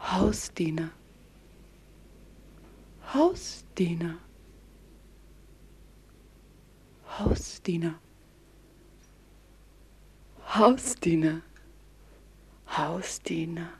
Hausdiener. 0.00 0.90
Hausdiener. 3.12 4.18
Hausdiener. 7.18 7.94
Hausdiener. 10.54 11.42
Hausdiener. 12.76 13.70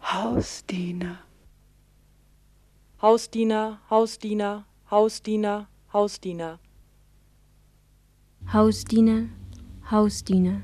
Hausdiener. 0.00 1.18
Hausdiener, 3.02 3.80
Hausdiener, 3.90 4.64
Hausdiener, 4.88 5.66
Hausdiener. 5.92 6.60
Hausdiener, 8.52 9.28
Hausdiener, 9.90 10.62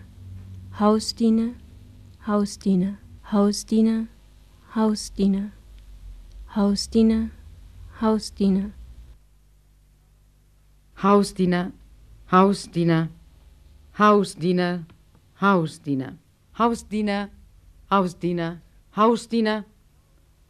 Hausdiener, 0.78 1.54
Hausdiener, 2.24 2.98
Hausdiener, 3.32 4.06
Hausdiener, 4.74 5.50
Hausdiener, 6.54 7.30
Hausdiener. 8.00 8.70
Hausdiener, 11.02 11.72
Hausdiener, 12.30 13.08
Hausdiener, 13.98 14.84
Hausdiener, 15.40 16.16
Hausdiener, 16.58 17.30
Hausdiener, 17.90 18.60
Hausdiener, 18.96 19.64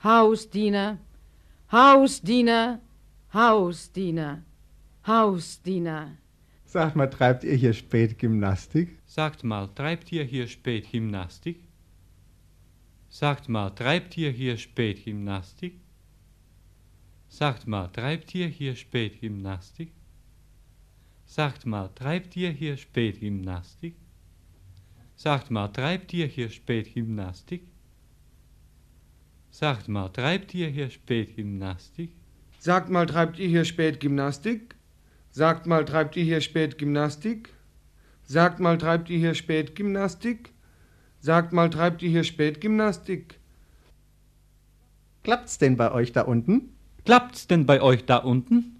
Hausdiener, 0.02 0.98
Hausdiener, 1.72 2.80
Hausdiener, 3.32 4.42
Hausdiener. 5.06 6.18
Sag 6.66 6.94
mal, 6.96 7.08
treibt 7.08 7.44
ihr 7.44 7.54
hier 7.54 7.72
spät 7.72 8.18
Gymnastik? 8.18 8.98
Sagt 9.06 9.44
mal, 9.44 9.68
treibt 9.74 10.12
ihr 10.12 10.24
hier 10.24 10.46
spät 10.46 10.90
Gymnastik? 10.90 11.58
Sagt 13.08 13.48
mal, 13.48 13.70
treibt 13.70 14.16
ihr 14.18 14.30
hier 14.30 14.58
spät 14.58 15.04
Gymnastik? 15.04 15.80
Sagt 17.28 17.66
mal, 17.66 17.88
treibt 17.88 18.34
ihr 18.34 18.48
hier 18.48 18.76
spät 18.76 19.20
Gymnastik? 19.20 19.92
Sagt 21.24 21.64
mal, 21.64 21.88
treibt 21.94 22.36
ihr 22.36 22.50
hier 22.50 22.76
spät 22.76 23.20
Gymnastik? 23.20 23.96
Sagt 25.24 25.50
mal, 25.50 25.68
treibt 25.68 26.12
ihr 26.12 26.26
hier 26.26 26.50
spät 26.50 26.92
Gymnastik? 26.92 27.62
Sagt 29.50 29.88
mal, 29.88 30.10
treibt 30.10 30.52
ihr 30.52 30.68
hier 30.68 30.90
spät 30.90 31.34
Gymnastik? 31.34 32.10
Sagt 32.58 32.90
mal, 32.90 33.06
treibt 33.06 33.38
ihr 33.38 33.48
hier 33.48 33.64
spät 33.64 34.00
Gymnastik? 34.00 34.74
Sagt 35.30 35.64
mal, 35.64 35.86
treibt 35.86 36.18
ihr 36.18 36.24
hier 36.24 36.42
spät 36.42 36.76
Gymnastik? 36.76 37.48
Sagt 38.24 38.60
mal, 38.60 38.76
treibt 38.76 39.08
ihr 39.08 39.18
hier 39.18 39.32
spät 39.32 39.74
Gymnastik? 39.74 40.52
Sagt 41.20 41.54
mal, 41.54 41.70
treibt 41.70 42.02
ihr 42.02 42.10
hier 42.10 42.24
spät 42.24 42.60
Gymnastik? 42.60 43.40
Klappt's 45.22 45.56
denn 45.56 45.78
bei 45.78 45.90
euch 45.90 46.12
da 46.12 46.20
unten? 46.20 46.76
Klappt's 47.06 47.46
denn 47.46 47.64
bei 47.64 47.80
euch 47.80 48.04
da 48.04 48.18
unten? 48.18 48.76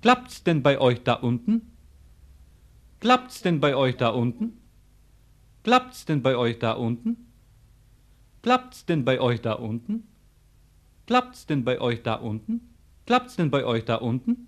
Klappt's 0.00 0.42
denn 0.42 0.62
bei 0.62 0.80
euch 0.80 1.02
da 1.02 1.12
unten? 1.12 1.76
Klappt's 3.00 3.42
denn 3.42 3.60
bei 3.60 3.76
euch 3.76 3.98
da 3.98 4.08
unten? 4.08 4.54
Klappt's 5.68 6.06
denn 6.06 6.22
bei 6.22 6.34
euch 6.34 6.58
da 6.58 6.72
unten? 6.72 7.26
Klappt's 8.40 8.86
denn 8.86 9.04
bei 9.04 9.20
euch 9.20 9.42
da 9.42 9.52
unten? 9.52 10.08
Klappt's 11.06 11.44
denn 11.44 11.62
bei 11.62 11.78
euch 11.78 12.02
da 12.02 12.14
unten? 12.14 12.74
Klappt's 13.04 13.36
denn 13.36 13.50
bei 13.50 13.66
euch 13.66 13.84
da 13.84 13.96
unten? 13.96 14.46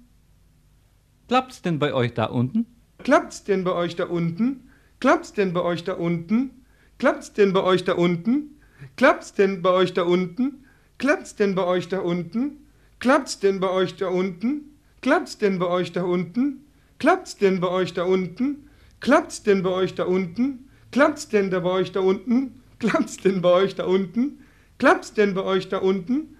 Klappt's 1.28 1.60
denn 1.60 1.78
bei 1.78 1.92
euch 1.92 2.14
da 2.14 2.24
unten? 2.24 2.64
Klappt's 3.04 3.44
denn 3.44 3.64
bei 3.64 3.74
euch 3.74 3.96
da 3.96 4.04
unten? 4.04 4.70
Klappt's 4.98 5.34
denn 5.34 5.52
bei 5.52 5.60
euch 5.62 5.84
da 5.84 5.92
unten? 5.92 6.64
Klappt's 6.96 7.34
denn 7.34 7.52
bei 7.52 7.60
euch 7.64 7.84
da 7.84 7.92
unten? 7.92 8.56
Klappt's 8.96 9.34
denn 9.34 9.62
bei 9.62 9.68
euch 9.68 9.94
da 9.98 10.02
unten? 10.04 10.64
Klappt's 10.98 11.36
denn 11.36 11.54
bei 11.54 11.60
euch 11.60 11.88
da 11.90 12.00
unten? 12.00 12.54
Klappt's 12.98 13.34
denn 13.36 13.60
bei 13.60 13.68
euch 13.68 13.94
da 13.98 14.08
unten? 14.08 14.74
Klappt's 15.02 15.36
denn 15.36 15.58
bei 15.58 15.68
euch 15.68 15.92
da 15.92 16.02
unten? 16.02 16.64
Klappt's 16.98 17.36
denn 17.36 17.60
bei 17.60 17.68
euch 17.68 17.92
da 17.92 18.04
unten? 18.04 18.70
Klappt's 19.00 19.42
denn 19.42 19.62
bei 19.62 19.70
euch 19.70 19.94
da 19.94 20.04
unten? 20.04 20.69
Klappt's 20.92 21.28
denn 21.28 21.50
da 21.50 21.60
bei 21.60 21.70
euch 21.70 21.92
da 21.92 22.00
unten? 22.00 22.62
Klappt's 22.80 23.16
denn 23.18 23.40
bei 23.40 23.50
euch 23.50 23.74
da 23.76 23.84
unten? 23.84 24.44
Klappt's 24.78 25.14
denn 25.14 25.34
bei 25.34 25.42
euch 25.42 25.68
da 25.68 25.78
unten? 25.78 26.36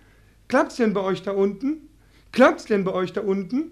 Klappt's 0.49 0.77
denn 0.77 0.93
bei 0.93 1.03
euch 1.03 1.23
da 1.23 1.31
unten? 1.31 1.89
Klappt's 2.33 2.65
denn 2.65 2.85
bei 2.85 2.93
euch 2.93 3.13
da 3.13 3.21
unten? 3.21 3.71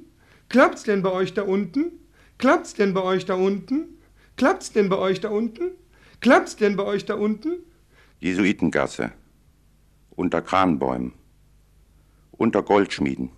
Klappt's 0.49 0.85
denn 0.85 1.03
bei 1.03 1.11
euch 1.11 1.33
da 1.35 1.43
unten? 1.43 1.99
Klappt's 2.38 2.75
denn 2.75 2.95
bei 2.95 3.03
euch 3.03 3.25
da 3.25 3.35
unten? 3.35 3.99
Klappt's 4.37 4.73
denn 4.73 4.88
bei 4.88 4.97
euch 4.99 5.21
da 5.21 5.29
unten? 5.31 5.71
Klappt's 6.21 6.57
denn 6.57 6.77
bei 6.77 6.85
euch 6.85 7.05
da 7.05 7.14
unten? 7.14 7.59
Jesuitengasse. 8.21 9.12
Unter 10.11 10.43
Kranbäumen. 10.43 11.12
Unter 12.33 12.62
Goldschmieden. 12.62 13.31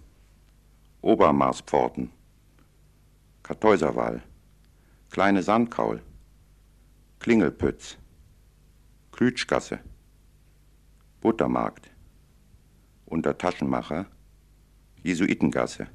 Obermarspforten. 1.00 2.10
Kartäuserwall. 3.42 4.22
Kleine 5.10 5.42
Sandkaul. 5.42 6.02
Klingelpütz. 7.20 7.98
Klütschgasse. 9.12 9.80
Buttermarkt. 11.20 11.90
Unter 13.04 13.36
Taschenmacher. 13.36 14.06
Jesuitengasse. 15.02 15.86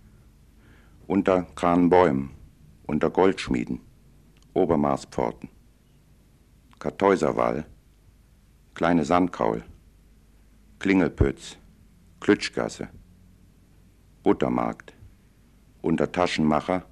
Unter 1.07 1.47
Kranbäumen. 1.55 2.29
Unter 2.85 3.09
Goldschmieden. 3.09 3.81
Obermarspforten. 4.53 5.49
Kartäuserwall. 6.77 7.65
Kleine 8.75 9.03
Sandkaul. 9.03 9.63
Klingelpütz. 10.77 11.57
Klütschgasse. 12.19 12.89
Buttermarkt. 14.21 14.93
Unter 15.81 16.11
Taschenmacher. 16.11 16.85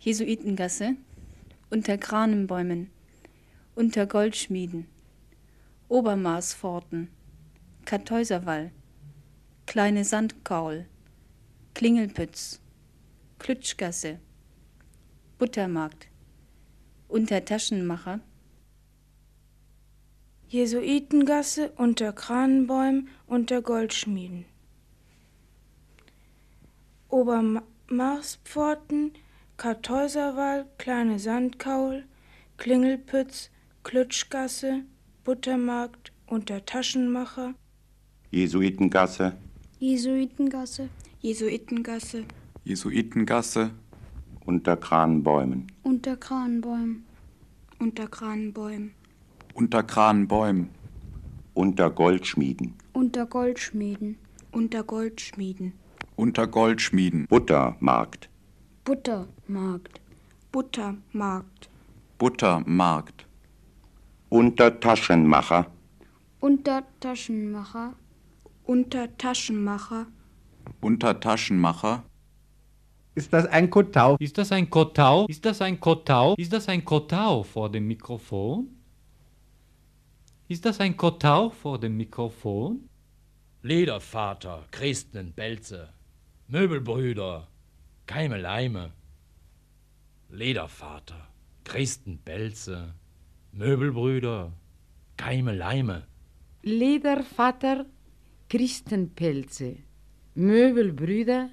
Jesuitengasse, 0.00 0.94
unter 1.68 1.98
Kranenbäumen, 1.98 2.90
unter 3.74 4.06
Goldschmieden, 4.06 4.86
Obermaßpforten, 5.88 7.08
Kartäuserwall, 7.84 8.70
kleine 9.66 10.04
Sandkaul, 10.04 10.86
Klingelpütz, 11.74 12.60
Klütschgasse, 13.38 14.18
Buttermarkt, 15.38 16.08
unter 17.08 17.44
Taschenmacher, 17.44 18.20
Jesuitengasse 20.48 21.70
unter 21.76 22.12
Kranenbäumen 22.12 23.08
unter 23.28 23.62
Goldschmieden. 23.62 24.46
Obermarspforten, 27.08 29.12
Kartäuserwall, 29.56 30.66
kleine 30.76 31.20
Sandkaul, 31.20 32.04
Klingelpütz, 32.56 33.50
Klütschgasse, 33.82 34.82
Buttermarkt 35.24 36.12
unter 36.26 36.64
Taschenmacher, 36.64 37.54
Jesuitengasse. 38.30 39.32
Jesuitengasse. 39.78 40.88
Jesuitengasse, 41.20 42.24
Jesuitengasse. 42.64 43.70
Unter 44.44 44.76
Kranbäumen. 44.76 45.66
Unter 45.82 46.16
Kranbäumen. 46.16 47.04
unter 47.78 48.06
Kranenbäumen, 48.06 48.92
Unter 49.54 49.82
Kranbäumen. 49.82 50.68
Unter 51.54 51.90
Goldschmieden. 51.90 52.74
Unter 52.92 53.26
Goldschmieden. 53.26 54.16
unter 54.52 54.84
Goldschmieden, 54.84 55.72
Unter 56.16 56.46
Goldschmieden. 56.46 57.26
Buttermarkt. 57.28 58.28
Buttermarkt. 58.84 60.00
Buttermarkt, 60.52 61.68
Buttermarkt. 62.18 63.26
Unter 64.30 64.78
Taschenmacher. 64.78 65.66
Unter 66.38 66.84
Taschenmacher. 67.00 67.94
unter 68.64 69.16
Taschenmacher, 69.18 70.06
Unter 70.80 71.18
Taschenmacher. 71.18 72.04
Ist 73.16 73.32
das 73.32 73.46
ein 73.46 73.68
Kotau? 73.68 74.16
Ist 74.20 74.38
das 74.38 74.52
ein 74.52 74.70
Kotau? 74.70 75.26
Ist 75.26 75.44
das 75.44 75.60
ein 75.60 75.80
Kotau? 75.80 76.34
Ist 76.38 76.52
das 76.52 76.68
ein 76.68 76.84
Kotau 76.84 77.42
vor 77.42 77.68
dem 77.70 77.88
Mikrofon? 77.88 78.68
Ist 80.46 80.64
das 80.64 80.78
ein 80.80 80.96
Kotau 80.96 81.50
vor 81.50 81.80
dem 81.80 81.96
Mikrofon? 81.96 82.88
Ledervater, 83.62 84.64
Christen, 84.70 85.32
Belze, 85.32 85.92
Möbelbrüder, 86.46 87.48
Keime 88.06 88.38
Leime. 88.40 88.92
Ledervater, 90.30 91.26
Christen, 91.64 92.18
Belze, 92.18 92.94
Möbelbrüder, 93.52 94.52
Keime 95.16 95.52
Leime. 95.52 96.06
Ledervater, 96.62 97.84
Christenpelze, 98.48 99.76
Möbelbrüder, 100.36 101.50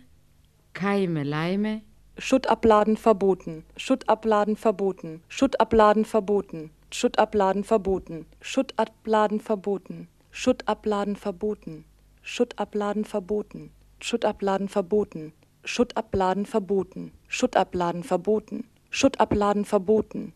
Keime 0.73 1.23
Leime, 1.23 1.81
Schuttabladen 2.19 2.97
verboten, 2.97 3.63
Schuttabladen 3.77 4.55
verboten, 4.55 5.23
Schuttabladen 5.27 6.05
verboten, 6.05 6.69
Schuttabladen 6.91 7.63
verboten, 7.63 8.27
Schuttabladen 8.41 9.39
verboten, 9.39 10.07
Schuttabladen 10.29 11.15
verboten, 11.15 11.83
Schuttabladen 12.21 13.05
verboten, 13.05 13.71
Schuttabladen 13.99 14.69
verboten, 14.69 15.33
Schuttabladen 15.63 16.45
verboten, 16.45 17.11
Schuttabladen 17.27 18.03
verboten, 18.03 18.63
Schuttabladen 18.91 19.65
verboten. 19.65 20.33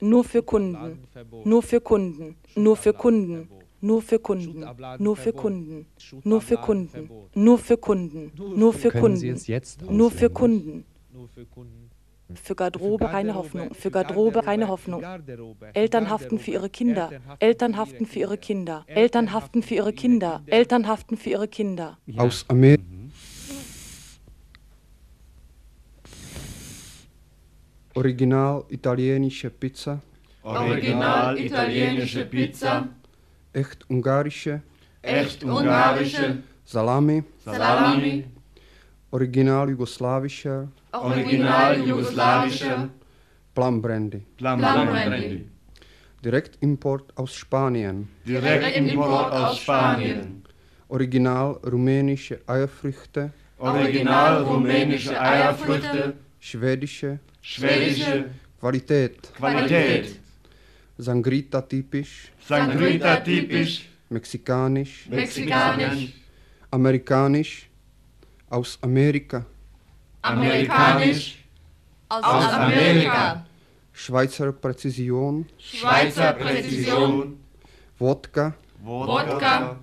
Nur 0.00 0.24
für 0.24 0.42
Kunden, 0.42 0.98
nur 1.44 1.62
für 1.62 1.80
Kunden, 1.80 2.36
nur 2.56 2.76
für 2.76 2.92
Kunden, 2.92 3.48
nur 3.80 4.02
für 4.02 4.18
Kunden, 4.18 4.66
nur 4.98 5.16
für 5.16 5.32
Kunden, 5.32 5.86
nur 6.24 6.40
für 6.40 6.56
Kunden, 6.56 7.10
nur 7.34 7.58
für 7.58 7.76
Kunden, 7.76 8.32
nur 8.56 8.72
für 8.72 8.90
Kunden, 8.90 9.30
es 9.30 9.46
jetzt 9.46 9.82
nur 9.82 10.10
für? 10.10 10.30
Kunden. 10.30 10.84
Für 12.34 12.54
Garderobe 12.54 13.06
keine 13.06 13.34
Hoffnung, 13.34 13.74
für 13.74 13.90
Garderobe 13.90 14.42
keine 14.42 14.68
Hoffnung. 14.68 15.02
Eltern 15.72 16.08
haften 16.08 16.38
für 16.38 16.52
ihre 16.52 16.70
Kinder, 16.70 17.10
Eltern 17.40 17.76
haften 17.76 18.06
für 18.06 18.20
ihre 18.20 18.38
Kinder, 18.38 18.84
Eltern 18.86 19.32
haften 19.32 19.62
für 19.62 19.74
ihre 19.74 19.92
Kinder, 19.92 20.42
Eltern 20.46 20.86
haften 20.86 21.16
für 21.16 21.30
ihre 21.30 21.48
Kinder. 21.48 21.98
Aus 22.16 22.44
Amerika. 22.48 22.99
Original 27.94 28.64
italienische 28.68 29.50
Pizza. 29.50 30.00
Original 30.42 31.36
italienische 31.38 32.24
Pizza. 32.24 32.88
Echt 33.52 33.84
ungarische. 33.90 34.62
Echt 35.02 35.42
ungarische. 35.44 36.42
Salami. 36.64 37.24
Salami. 37.44 38.24
Original 39.10 39.68
jugoslawischer. 39.70 40.68
Original 40.92 41.78
jugoslawischer. 41.84 42.88
Plambrandy. 43.54 44.22
Plambrandy. 44.36 45.48
Direktimport 46.22 47.12
aus 47.16 47.34
Spanien. 47.34 48.08
Direktimport 48.24 49.32
aus 49.32 49.58
Spanien. 49.58 50.44
Original 50.88 51.58
rumänische 51.64 52.38
Eierfrüchte. 52.46 53.32
Original 53.58 54.42
rumänische 54.44 55.20
Eierfrüchte. 55.20 56.14
Schwedische. 56.38 57.18
Schwedische. 57.42 58.30
Qualität. 58.60 59.32
Qualität. 59.34 60.18
Sangrita 60.98 61.62
typisch. 61.62 62.30
Sangrita 62.46 63.16
typisch. 63.16 63.88
Mexikanisch. 64.10 65.08
Mexikanisch. 65.08 66.12
Amerikanisch. 66.70 67.68
Aus 68.50 68.78
Amerika. 68.82 69.46
Amerikanisch. 70.22 71.38
Aus 72.08 72.52
Amerika. 72.52 73.46
Schweizer 73.92 74.52
Präzision. 74.52 75.46
Schweizer 75.58 76.32
Präzision. 76.34 77.38
Wodka. 77.98 78.54
Wodka. 78.82 79.76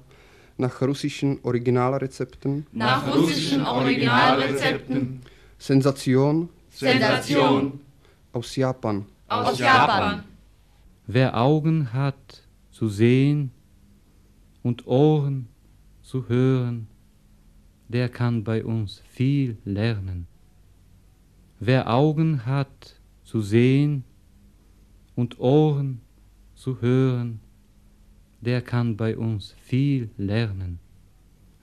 Nach 0.58 0.82
russischen 0.82 1.40
Originalrezepten. 1.44 2.68
Nach 2.72 3.08
russischen 3.08 3.66
Originalrezepten. 3.66 5.22
Sensation. 5.58 6.50
Sensation. 6.78 7.80
Aus 8.32 8.56
Japan. 8.56 9.06
Aus 9.28 9.58
Japan. 9.58 10.24
Wer 11.08 11.36
Augen 11.36 11.92
hat 11.92 12.44
zu 12.70 12.88
sehen 12.88 13.52
und 14.62 14.86
Ohren 14.86 15.48
zu 16.04 16.30
hören, 16.30 16.88
der 17.88 18.10
kann 18.10 18.44
bei 18.44 18.64
uns 18.64 19.02
viel 19.08 19.58
lernen. 19.66 20.28
Wer 21.60 21.92
Augen 21.92 22.46
hat 22.46 23.02
zu 23.24 23.42
sehen 23.42 24.04
und 25.16 25.40
Ohren 25.40 26.02
zu 26.54 26.80
hören, 26.82 27.40
der 28.42 28.62
kann 28.62 28.98
bei 28.98 29.18
uns 29.18 29.56
viel 29.62 30.12
lernen. 30.16 30.78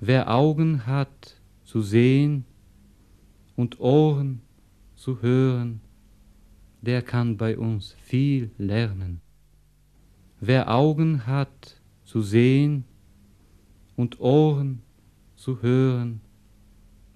Wer 0.01 0.35
Augen 0.35 0.87
hat 0.87 1.41
zu 1.63 1.83
sehen 1.83 2.45
und 3.55 3.79
Ohren 3.79 4.41
zu 5.05 5.21
hören, 5.21 5.83
der 6.81 7.03
kann 7.03 7.37
bei 7.37 7.59
uns 7.59 7.95
viel 8.01 8.51
lernen. 8.57 9.21
Wer 10.41 10.75
Augen 10.75 11.27
hat 11.27 11.83
zu 12.05 12.23
sehen 12.23 12.85
und 13.97 14.19
Ohren 14.19 14.81
zu 15.37 15.61
hören, 15.61 16.23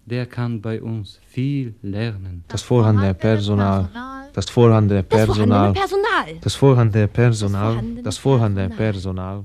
der 0.05 0.27
kann 0.27 0.61
bei 0.61 0.83
uns 0.83 1.19
viel 1.29 1.77
lernen. 1.81 2.45
Das 2.49 2.61
vorhandene 2.61 3.15
Personal. 3.15 3.89
Das 4.35 4.51
vorhandene 4.51 5.03
Personal. 5.03 5.73
Das 5.73 5.85
vorhandene 5.87 5.89
Personal. 5.89 6.41
Das 6.43 6.55
vorhandene 6.55 7.09
Personal. 7.09 8.03
Das 8.03 8.19
vorhandene 8.19 8.69
Personal. 8.69 9.45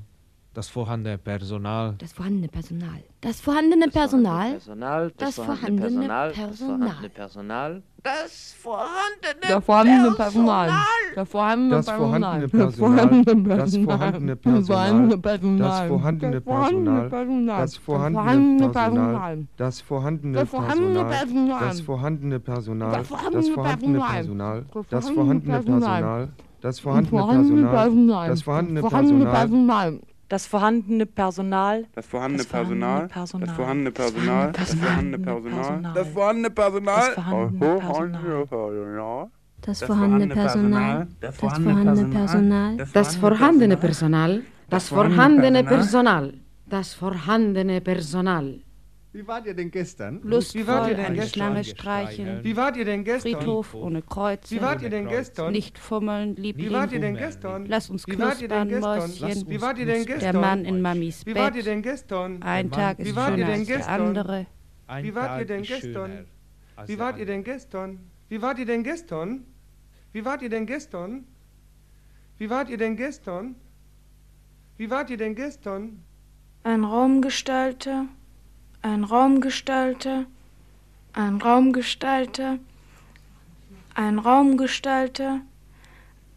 Das 0.53 0.69
vorhandene 0.69 1.17
Personal. 1.17 1.95
Das 1.97 2.13
vorhandene 2.13 3.87
Personal. 3.87 4.51
Personal, 4.51 5.11
Das 5.17 5.35
vorhandene 5.35 5.81
Personal, 5.81 6.31
Personal. 6.31 7.81
das 8.03 8.53
vorhandene 8.61 9.33
Personal, 9.41 9.41
Das 9.49 9.65
vorhandene 9.65 10.11
Personal. 10.11 10.69
Das 11.15 11.87
vorhandene 11.95 12.45
Das 12.45 12.75
vorhandene 12.77 14.35
Personal. 14.35 15.17
Personal. 15.17 15.87
Das 17.57 17.77
vorhandene 17.77 18.61
Personal. 18.69 19.47
Das 19.57 19.81
vorhandene 19.81 20.85
Personal. 20.99 21.71
Das 21.71 21.79
vorhandene 21.81 22.39
Personal. 22.39 22.91
Das 22.91 23.49
vorhandene 23.49 23.99
Personal. 23.99 24.65
Das 24.91 25.09
vorhandene 25.09 25.61
Personal. 25.61 26.29
Das 26.61 26.79
vorhandene 26.79 27.65
Personal. 27.67 28.29
Das 28.29 28.41
vorhandene 28.41 28.81
Personal. 28.81 29.99
Das 30.33 30.47
vorhandene 30.47 31.05
Personal. 31.05 31.85
Das 31.93 32.07
vorhandene 32.07 32.43
Personal. 32.43 33.07
Das 33.07 33.29
vorhandene 33.29 33.91
Das 33.91 34.11
Personal. 34.11 34.51
Das 34.51 34.73
vorhandene 34.73 35.19
Personal. 35.19 35.93
Das 35.93 36.09
vorhandene 36.09 36.49
Personal. 36.49 37.11
Das 37.21 37.23
vorhandene 37.77 38.65
Personal. 38.73 39.27
Das 39.61 39.83
vorhandene 39.83 40.33
Personal. 40.33 41.07
Das 41.21 41.37
vorhandene 41.37 42.07
Personal. 42.07 42.77
Das 42.89 43.15
vorhandene 43.15 43.77
Personal. 43.77 44.41
Das 44.71 44.89
vorhandene 44.89 45.63
Personal. 45.63 46.33
Das 46.65 46.93
vorhandene 46.95 47.81
Personal. 47.81 48.61
Wie 49.13 49.27
wart 49.27 49.45
ihr 49.45 49.53
denn 49.53 49.69
gestern? 49.69 50.21
Lustvoll 50.23 50.61
Wie 50.61 50.67
wart 50.67 50.89
ihr 50.89 50.95
denn 50.95 51.05
eine 51.05 51.15
gestern? 51.17 51.33
Schlange 51.33 51.63
streicheln. 51.63 52.43
Wie 52.43 52.57
wart 52.57 52.77
ihr 52.77 52.85
denn 52.85 53.03
gestern? 53.03 53.31
Friedhof 53.33 53.75
ohne 53.75 54.01
Kreuze. 54.01 54.55
Wie 54.55 54.59
wart 54.61 54.81
ihr 54.81 54.89
denn 54.89 55.07
gestern? 55.07 55.51
Nicht 55.51 55.77
fummeln, 55.77 56.35
Liebling. 56.35 56.69
Wie 56.69 56.73
wart 56.73 56.91
ihr 56.93 56.99
denn 56.99 57.15
gestern? 57.15 57.67
Lass 57.67 57.91
uns 57.91 58.07
Wie 58.07 58.13
knuspern? 58.13 58.79
Mäuschen. 58.79 59.47
Wie 59.47 59.61
wart 59.61 59.77
ihr 59.77 59.85
denn 59.85 60.05
gestern? 60.05 60.31
Der 60.31 60.41
Mann 60.41 60.65
in 60.65 60.81
Mamis 60.81 61.27
Wie 61.27 61.33
Bett. 61.33 61.43
wart 61.43 61.55
ihr 61.55 61.63
denn 61.63 61.83
gestern? 61.83 62.41
Ein 62.41 62.71
Tag 62.71 62.97
ist 62.97 63.07
Wie 63.07 63.15
wart 63.15 63.37
ihr 63.37 63.45
schöner 63.45 63.51
denn 63.51 63.59
als 63.59 63.67
der 63.67 63.77
gestern? 63.77 64.01
andere. 64.01 64.45
Wie 65.03 65.15
wart 65.15 65.39
ihr 65.39 65.45
denn 65.45 65.63
gestern? 65.63 66.25
Wie 66.87 66.99
wart 66.99 67.17
ihr 67.19 67.25
denn 67.27 67.43
gestern? 67.43 67.99
Wie 68.29 68.41
wart 68.41 68.57
ihr 68.59 68.65
denn 68.65 68.83
gestern? 68.83 69.45
Wie 70.11 70.25
wart 70.25 70.41
ihr 70.41 70.49
denn 70.49 70.65
gestern? 70.65 71.25
Wie 72.39 72.49
wart 72.49 72.69
ihr 72.69 72.77
denn 72.77 72.95
gestern? 72.97 73.55
Wie 74.77 74.89
wart 74.89 75.09
ihr 75.11 75.17
denn 75.17 75.35
gestern? 75.35 76.03
Ein 76.63 76.83
Raumgestalter, 76.83 78.07
ein 78.83 79.05
Raumgestalter, 79.05 80.25
ein 81.13 81.37
Raumgestalter, 81.37 82.59
ein 83.95 84.19
Raumgestalter, 84.19 85.39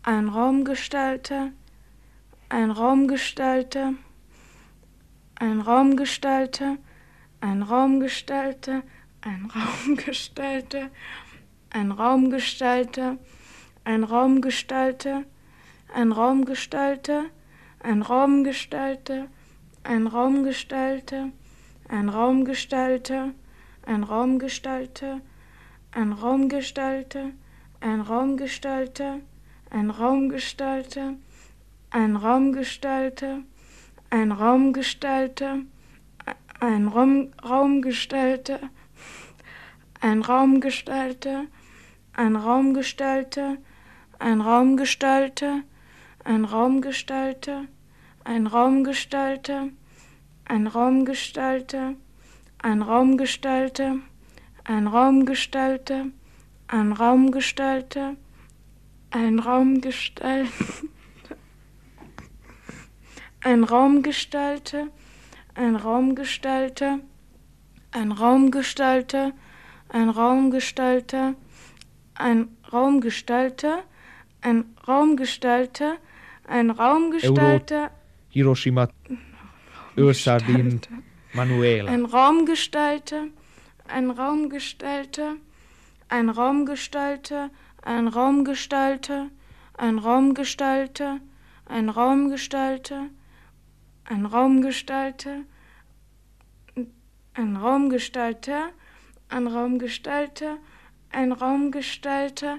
ein 0.05 0.29
Raumgestalter, 0.29 1.51
ein 2.49 2.71
Raumgestalter, 2.71 3.95
ein 5.35 5.61
Raumgestalter, 5.61 6.77
ein 7.41 7.63
Raumgestalter, 7.63 8.83
ein 9.23 9.47
Raumgestalter, 9.47 10.91
ein 11.71 11.91
Raumgestalter, 11.91 13.17
ein 13.83 14.05
Raumgestalter, 14.05 15.25
ein 15.93 16.13
Raumgestalter, 16.13 17.25
ein 17.81 18.03
Raumgestalter, 18.03 19.27
ein 19.83 20.07
Raumgestalter, 20.07 21.33
ein 21.89 22.09
Raum 22.09 22.45
gestalte, 22.45 23.35
ein 23.85 24.03
Raum 24.03 24.39
gestalte, 24.39 25.21
ein 25.93 26.13
Raumgestalter, 26.13 27.31
ein 27.81 28.01
Raumgestalter, 28.01 29.21
ein 29.71 29.91
Raumgestalter, 29.91 31.15
ein 31.91 32.17
Raumgestalter, 32.17 33.39
ein 34.11 34.33
Raumgestalter, 34.33 35.59
ein 36.61 36.89
Raumgestalter, 36.89 37.41
Raum 37.49 37.81
gestalte, 37.81 38.61
ein 40.01 40.23
Raumgestalter, 40.23 41.47
ein 42.13 42.37
Raumgestalter, 42.37 43.57
ein 44.19 44.41
Raumgestalter, 44.41 45.63
ein 46.25 46.45
Raumgestalter, 46.45 47.65
ein 48.25 48.47
Raumgestalter 48.47 49.69
ein 50.49 50.67
Raumgestalter, 50.67 51.95
ein 52.59 52.83
Raumgestalter, 52.83 53.97
ein 54.65 54.87
Raumgestalter, 54.87 56.07
ein 56.69 56.93
Raumgestalter, 56.93 58.15
ein 59.11 59.39
Raumgestalter, 59.39 60.47
ein 63.41 63.65
Raumgestalter, 63.65 64.87
ein 65.55 65.77
Raumgestalter, 65.77 66.99
ein 67.93 68.13
Raumgestalter, 68.13 69.33
ein 69.89 70.11
Raumgestalter, 70.11 71.35
ein 72.15 72.49
Raumgestalter, 72.73 73.83
ein 74.43 74.65
Raumgestalter, 74.87 75.97
ein 76.47 76.71
Raumgestalter, 76.71 77.91
Hiroshima. 78.29 78.89
Ursardin. 79.97 80.81
Manuela. 81.33 81.91
ein 81.91 82.05
Raumgestalter, 82.05 83.27
ein 83.89 84.11
Raumgestalter, 84.11 85.37
ein 86.09 86.29
Raumgestalter, 86.31 87.51
ein 87.83 88.09
Raumgestalter, 88.09 89.31
ein 89.77 89.99
Raumgestalter, 89.99 91.21
ein 91.67 91.89
Raumgestalter, 91.91 93.11
ein 94.05 94.25
Raumgestalter, 94.25 95.21
ein 97.35 97.57
Raumgestalter, 97.57 98.69
ein 99.29 99.47
Raumgestalter, 99.47 100.59
ein 101.11 101.33
Raumgestalter, 101.33 102.59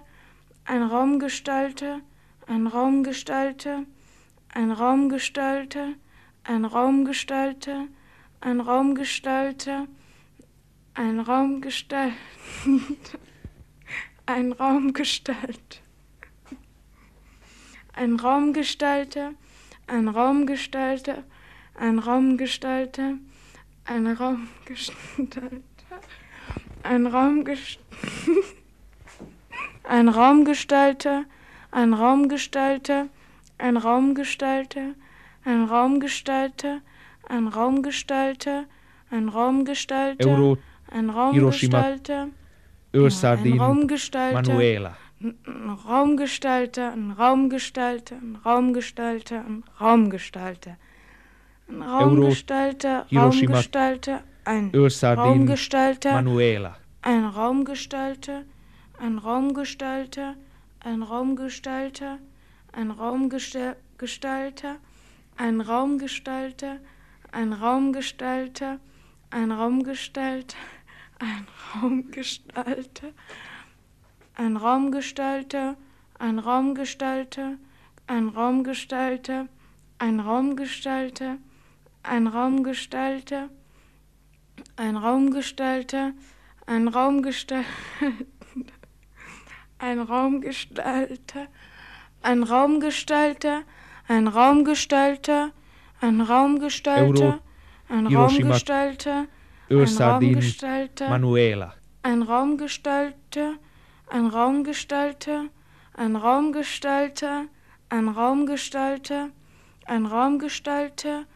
ein 0.65 0.83
Raumgestalter, 0.83 2.01
ein 2.47 2.67
Raumgestalter, 2.67 3.83
ein 4.53 4.71
Raumgestalter, 4.71 5.93
ein 6.47 6.63
Raumgestalter, 6.63 7.87
ein 8.39 8.61
Raumgestalter, 8.61 9.87
ein 10.93 11.19
Raumgestalter, 11.19 12.15
ein 14.25 14.53
Raumgestalt, 14.53 15.81
ein 17.93 18.15
Raumgestalter, 18.15 19.33
ein 19.87 20.07
Raumgestalter, 20.07 21.23
ein 21.75 21.99
Raumgestalter, 21.99 23.17
ein 23.83 24.07
Raumgestalter, 24.07 25.59
ein 26.83 27.07
Raumgestalter, 27.07 27.81
ein 29.83 30.07
Raumgestalter, 30.09 31.25
ein 31.71 31.93
Raumgestalter, 31.93 33.09
ein 33.57 33.77
Raumgestalter, 33.77 34.95
ein 35.47 35.63
Raumgestalter, 35.63 36.81
ein 37.29 37.47
Raumgestalter, 37.47 38.65
ein 39.09 39.29
Raumgestalter, 39.29 40.27
Euro. 40.27 40.57
ein. 40.91 41.09
Raumgestalter, 41.09 42.27
Ursardin. 42.93 43.53
ein 43.53 43.59
Raumgestalter, 43.59 44.41
Manuela. 44.41 44.97
ein 45.21 45.69
Raumgestalter, 45.87 46.91
ein 46.91 47.11
Raumgestalter, 47.11 48.15
ein 48.15 48.35
Raumgestalter, 48.43 49.37
ein 49.37 49.63
Raumgestalter, 49.79 50.77
ein 51.69 51.81
Raumgestalter. 51.81 53.05
Raumgestalter, 53.13 54.23
ein. 54.43 54.71
Raumgestalter, 54.73 56.13
Manuela. 56.13 56.77
ein 57.03 57.23
Raumgestalter, 57.25 58.43
ein 58.99 59.17
Raumgestalter, 59.17 60.35
ein 60.81 61.03
Raumgestalter, 61.03 62.19
ein 62.73 62.91
Raumgestalter, 62.91 64.77
ein 65.37 65.61
Raumgestalter, 65.61 66.79
ein 67.31 67.53
Raumgestalter, 67.53 68.79
ein 69.29 69.51
Raumgestalter, 69.51 70.57
ein 71.19 71.47
Raumgestalter, 71.73 73.13
ein 74.35 74.57
Raumgestalter, 74.57 75.75
ein 76.19 76.39
Raumgestalter, 76.39 77.57
ein 78.07 78.29
Raumgestalter, 78.29 79.47
ein 79.99 80.19
Raumgestalter, 80.19 81.37
ein 82.03 82.27
Raumgestalter, 82.27 83.37
ein 84.75 84.87
Raumgestalter, 84.87 86.13
ein 86.65 86.87
Raumgestalter, 86.87 87.65
ein 89.79 89.99
Raumgestalter, 89.99 91.47
ein 92.21 92.43
Raumgestalter, 92.43 93.63
ein 94.07 94.27
Raumgestalter, 94.27 95.51
ein 96.01 96.21
Raumgestalter, 96.21 97.39
ein 97.89 98.07
Raumgestalter, 98.07 99.27
ein 99.69 99.85
Raumgestalter, 99.85 101.09
Manuela. 101.09 101.73
ein 102.03 102.21
Raumgestalter, 102.21 103.55
ein 104.09 104.27
Raumgestalter, 104.27 105.45
ein 105.93 106.15
Raumgestalter, 106.15 107.45
ein 107.89 108.07
Raumgestalter, 108.07 109.29
ein 109.85 110.05
Raumgestalter, 110.05 111.27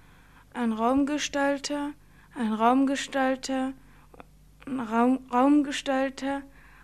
ein 0.54 0.72
Raumgestalter, 0.72 1.94
ein 2.36 2.54
Raumgestalter, 2.54 3.74
ein 4.66 4.80
Raum, 4.80 5.20
Raumgestalter, 5.32 6.44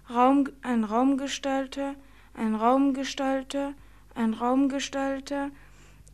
Raum, 0.09 0.49
ein 0.61 0.83
Raumgestalter, 0.83 1.95
ein 2.33 2.55
Raumgestalter, 2.55 3.73
ein 4.15 4.33
Raumgestalter, 4.33 5.51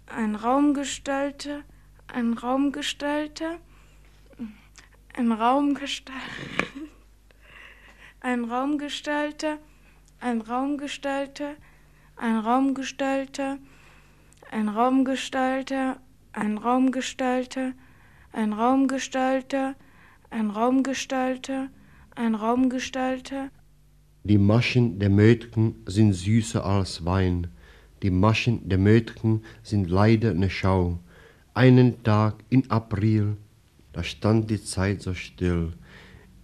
ein 0.08 0.36
Raumgestalter, 0.36 1.64
ein 2.08 2.34
Raumgestalter, 2.34 3.58
ein 5.16 5.32
Raumgestalter, 5.32 6.14
ein 8.22 8.44
Raumgestalter, 8.46 9.58
ein 10.20 10.42
Raumgestalter, 10.42 11.56
ein 12.16 12.38
Raumgestalter, 12.40 13.58
ein 14.52 14.70
Raumgestalter, 14.70 15.98
ein 16.34 16.58
Raumgestalter, 16.58 17.74
ein 18.32 18.54
Raumgestalter, 18.54 19.76
ein 20.30 20.50
Raumgestalter, 20.50 21.70
ein 22.16 22.36
Raumgestalter. 22.36 23.50
Die 24.24 24.38
Maschen 24.38 25.00
der 25.00 25.10
Mädchen 25.10 25.76
sind 25.86 26.14
süßer 26.14 26.64
als 26.66 27.04
Wein, 27.06 27.53
die 28.04 28.12
Maschen 28.12 28.68
der 28.68 28.78
Mädchen 28.78 29.44
sind 29.64 29.90
leider 29.90 30.34
ne 30.34 30.50
Schau. 30.50 31.00
Einen 31.54 32.04
Tag 32.04 32.44
in 32.50 32.70
April, 32.70 33.38
da 33.94 34.04
stand 34.04 34.50
die 34.50 34.62
Zeit 34.62 35.02
so 35.02 35.14
still, 35.14 35.72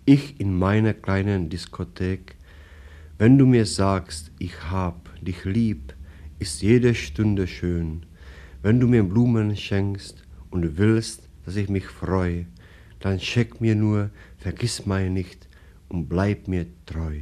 ich 0.05 0.39
in 0.39 0.57
meiner 0.57 0.93
kleinen 0.93 1.49
Diskothek. 1.49 2.36
Wenn 3.18 3.38
du 3.38 3.45
mir 3.45 3.66
sagst, 3.66 4.32
ich 4.39 4.72
hab 4.72 5.10
dich 5.22 5.43
lieb, 5.43 5.93
ist 6.39 6.62
jede 6.62 6.95
Stunde 6.95 7.45
schön. 7.47 8.05
Wenn 8.62 8.80
du 8.80 8.88
mir 8.88 9.03
Blumen 9.03 9.55
schenkst 9.57 10.24
und 10.51 10.78
willst, 10.78 11.28
dass 11.45 11.57
ich 11.57 11.68
mich 11.68 11.88
freu, 11.88 12.45
dann 13.01 13.20
schenk 13.20 13.60
mir 13.60 13.76
nur, 13.76 14.12
vergiss 14.38 14.86
mein 14.86 15.14
nicht 15.14 15.47
und 15.89 16.07
bleib 16.07 16.47
mir 16.47 16.68
treu. 16.86 17.20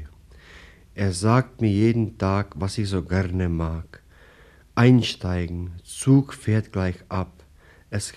Er 0.94 1.12
sagt 1.14 1.62
mir 1.62 1.72
jeden 1.72 2.18
Tag, 2.18 2.54
was 2.56 2.78
ich 2.78 2.90
so 2.90 3.02
gerne 3.02 3.50
mag. 3.50 4.04
Einsteigen, 4.78 5.72
Zug 5.84 6.36
fährt 6.36 6.72
gleich 6.72 6.98
ab, 7.10 7.44
es, 7.90 8.14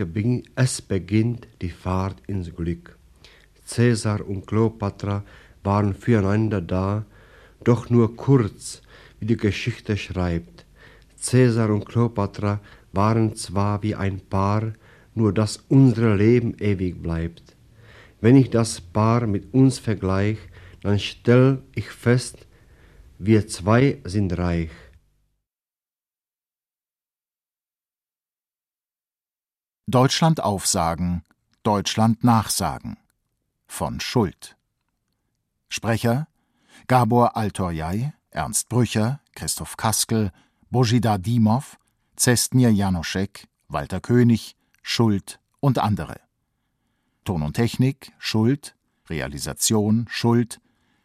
beginnt 0.83 1.49
die 1.63 1.71
Fahrt 1.71 2.21
ins 2.27 2.55
Glück. 2.55 2.99
Cäsar 3.65 4.29
und 4.29 4.47
Kleopatra 4.47 5.25
waren 5.65 5.95
füreinander 5.95 6.61
da, 6.61 7.07
doch 7.65 7.89
nur 7.89 8.15
kurz, 8.15 8.83
wie 9.19 9.25
die 9.25 9.39
Geschichte 9.39 9.97
schreibt. 9.97 10.67
Cäsar 11.17 11.71
und 11.71 11.87
Kleopatra 11.87 12.61
waren 12.93 13.35
zwar 13.37 13.83
wie 13.83 13.95
ein 13.95 14.21
Paar, 14.21 14.75
nur 15.15 15.33
dass 15.33 15.65
unser 15.71 16.15
Leben 16.15 16.59
ewig 16.59 17.01
bleibt. 17.01 17.57
Wenn 18.21 18.37
ich 18.37 18.51
das 18.51 18.83
Paar 18.83 19.27
mit 19.27 19.55
uns 19.55 19.79
vergleich, 19.79 20.37
dann 20.83 20.99
stell 20.99 21.63
ich 21.75 21.89
fest, 21.89 22.47
wir 23.19 23.49
zwei 23.49 23.97
sind 24.05 24.37
reich. 24.37 24.69
Deutschland 29.91 30.41
aufsagen, 30.41 31.25
Deutschland 31.65 32.23
nachsagen 32.23 32.97
von 33.67 33.99
Schuld. 33.99 34.57
Sprecher 35.69 36.29
Gabor 36.87 37.37
Altorjai, 37.37 38.13
Ernst 38.31 38.69
Brücher, 38.69 39.21
Christoph 39.35 39.77
Kaskel, 39.77 40.31
Bojida 40.71 41.19
Dimov, 41.19 41.79
Zestmir 42.17 42.71
Janoschek, 42.71 43.49
Walter 43.69 44.01
König, 44.01 44.57
Schuld 44.83 45.41
und 45.61 45.79
andere. 45.79 46.21
Ton 47.25 47.43
und 47.43 47.55
Technik 47.55 48.13
Schuld, 48.19 48.77
Realisation 49.09 50.07
Schuld, 50.09 50.61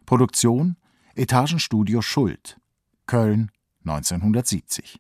Produktion 0.06 0.78
Etagenstudio 1.16 2.02
Schuld, 2.02 2.60
Köln 3.08 3.52
1970 3.84 5.00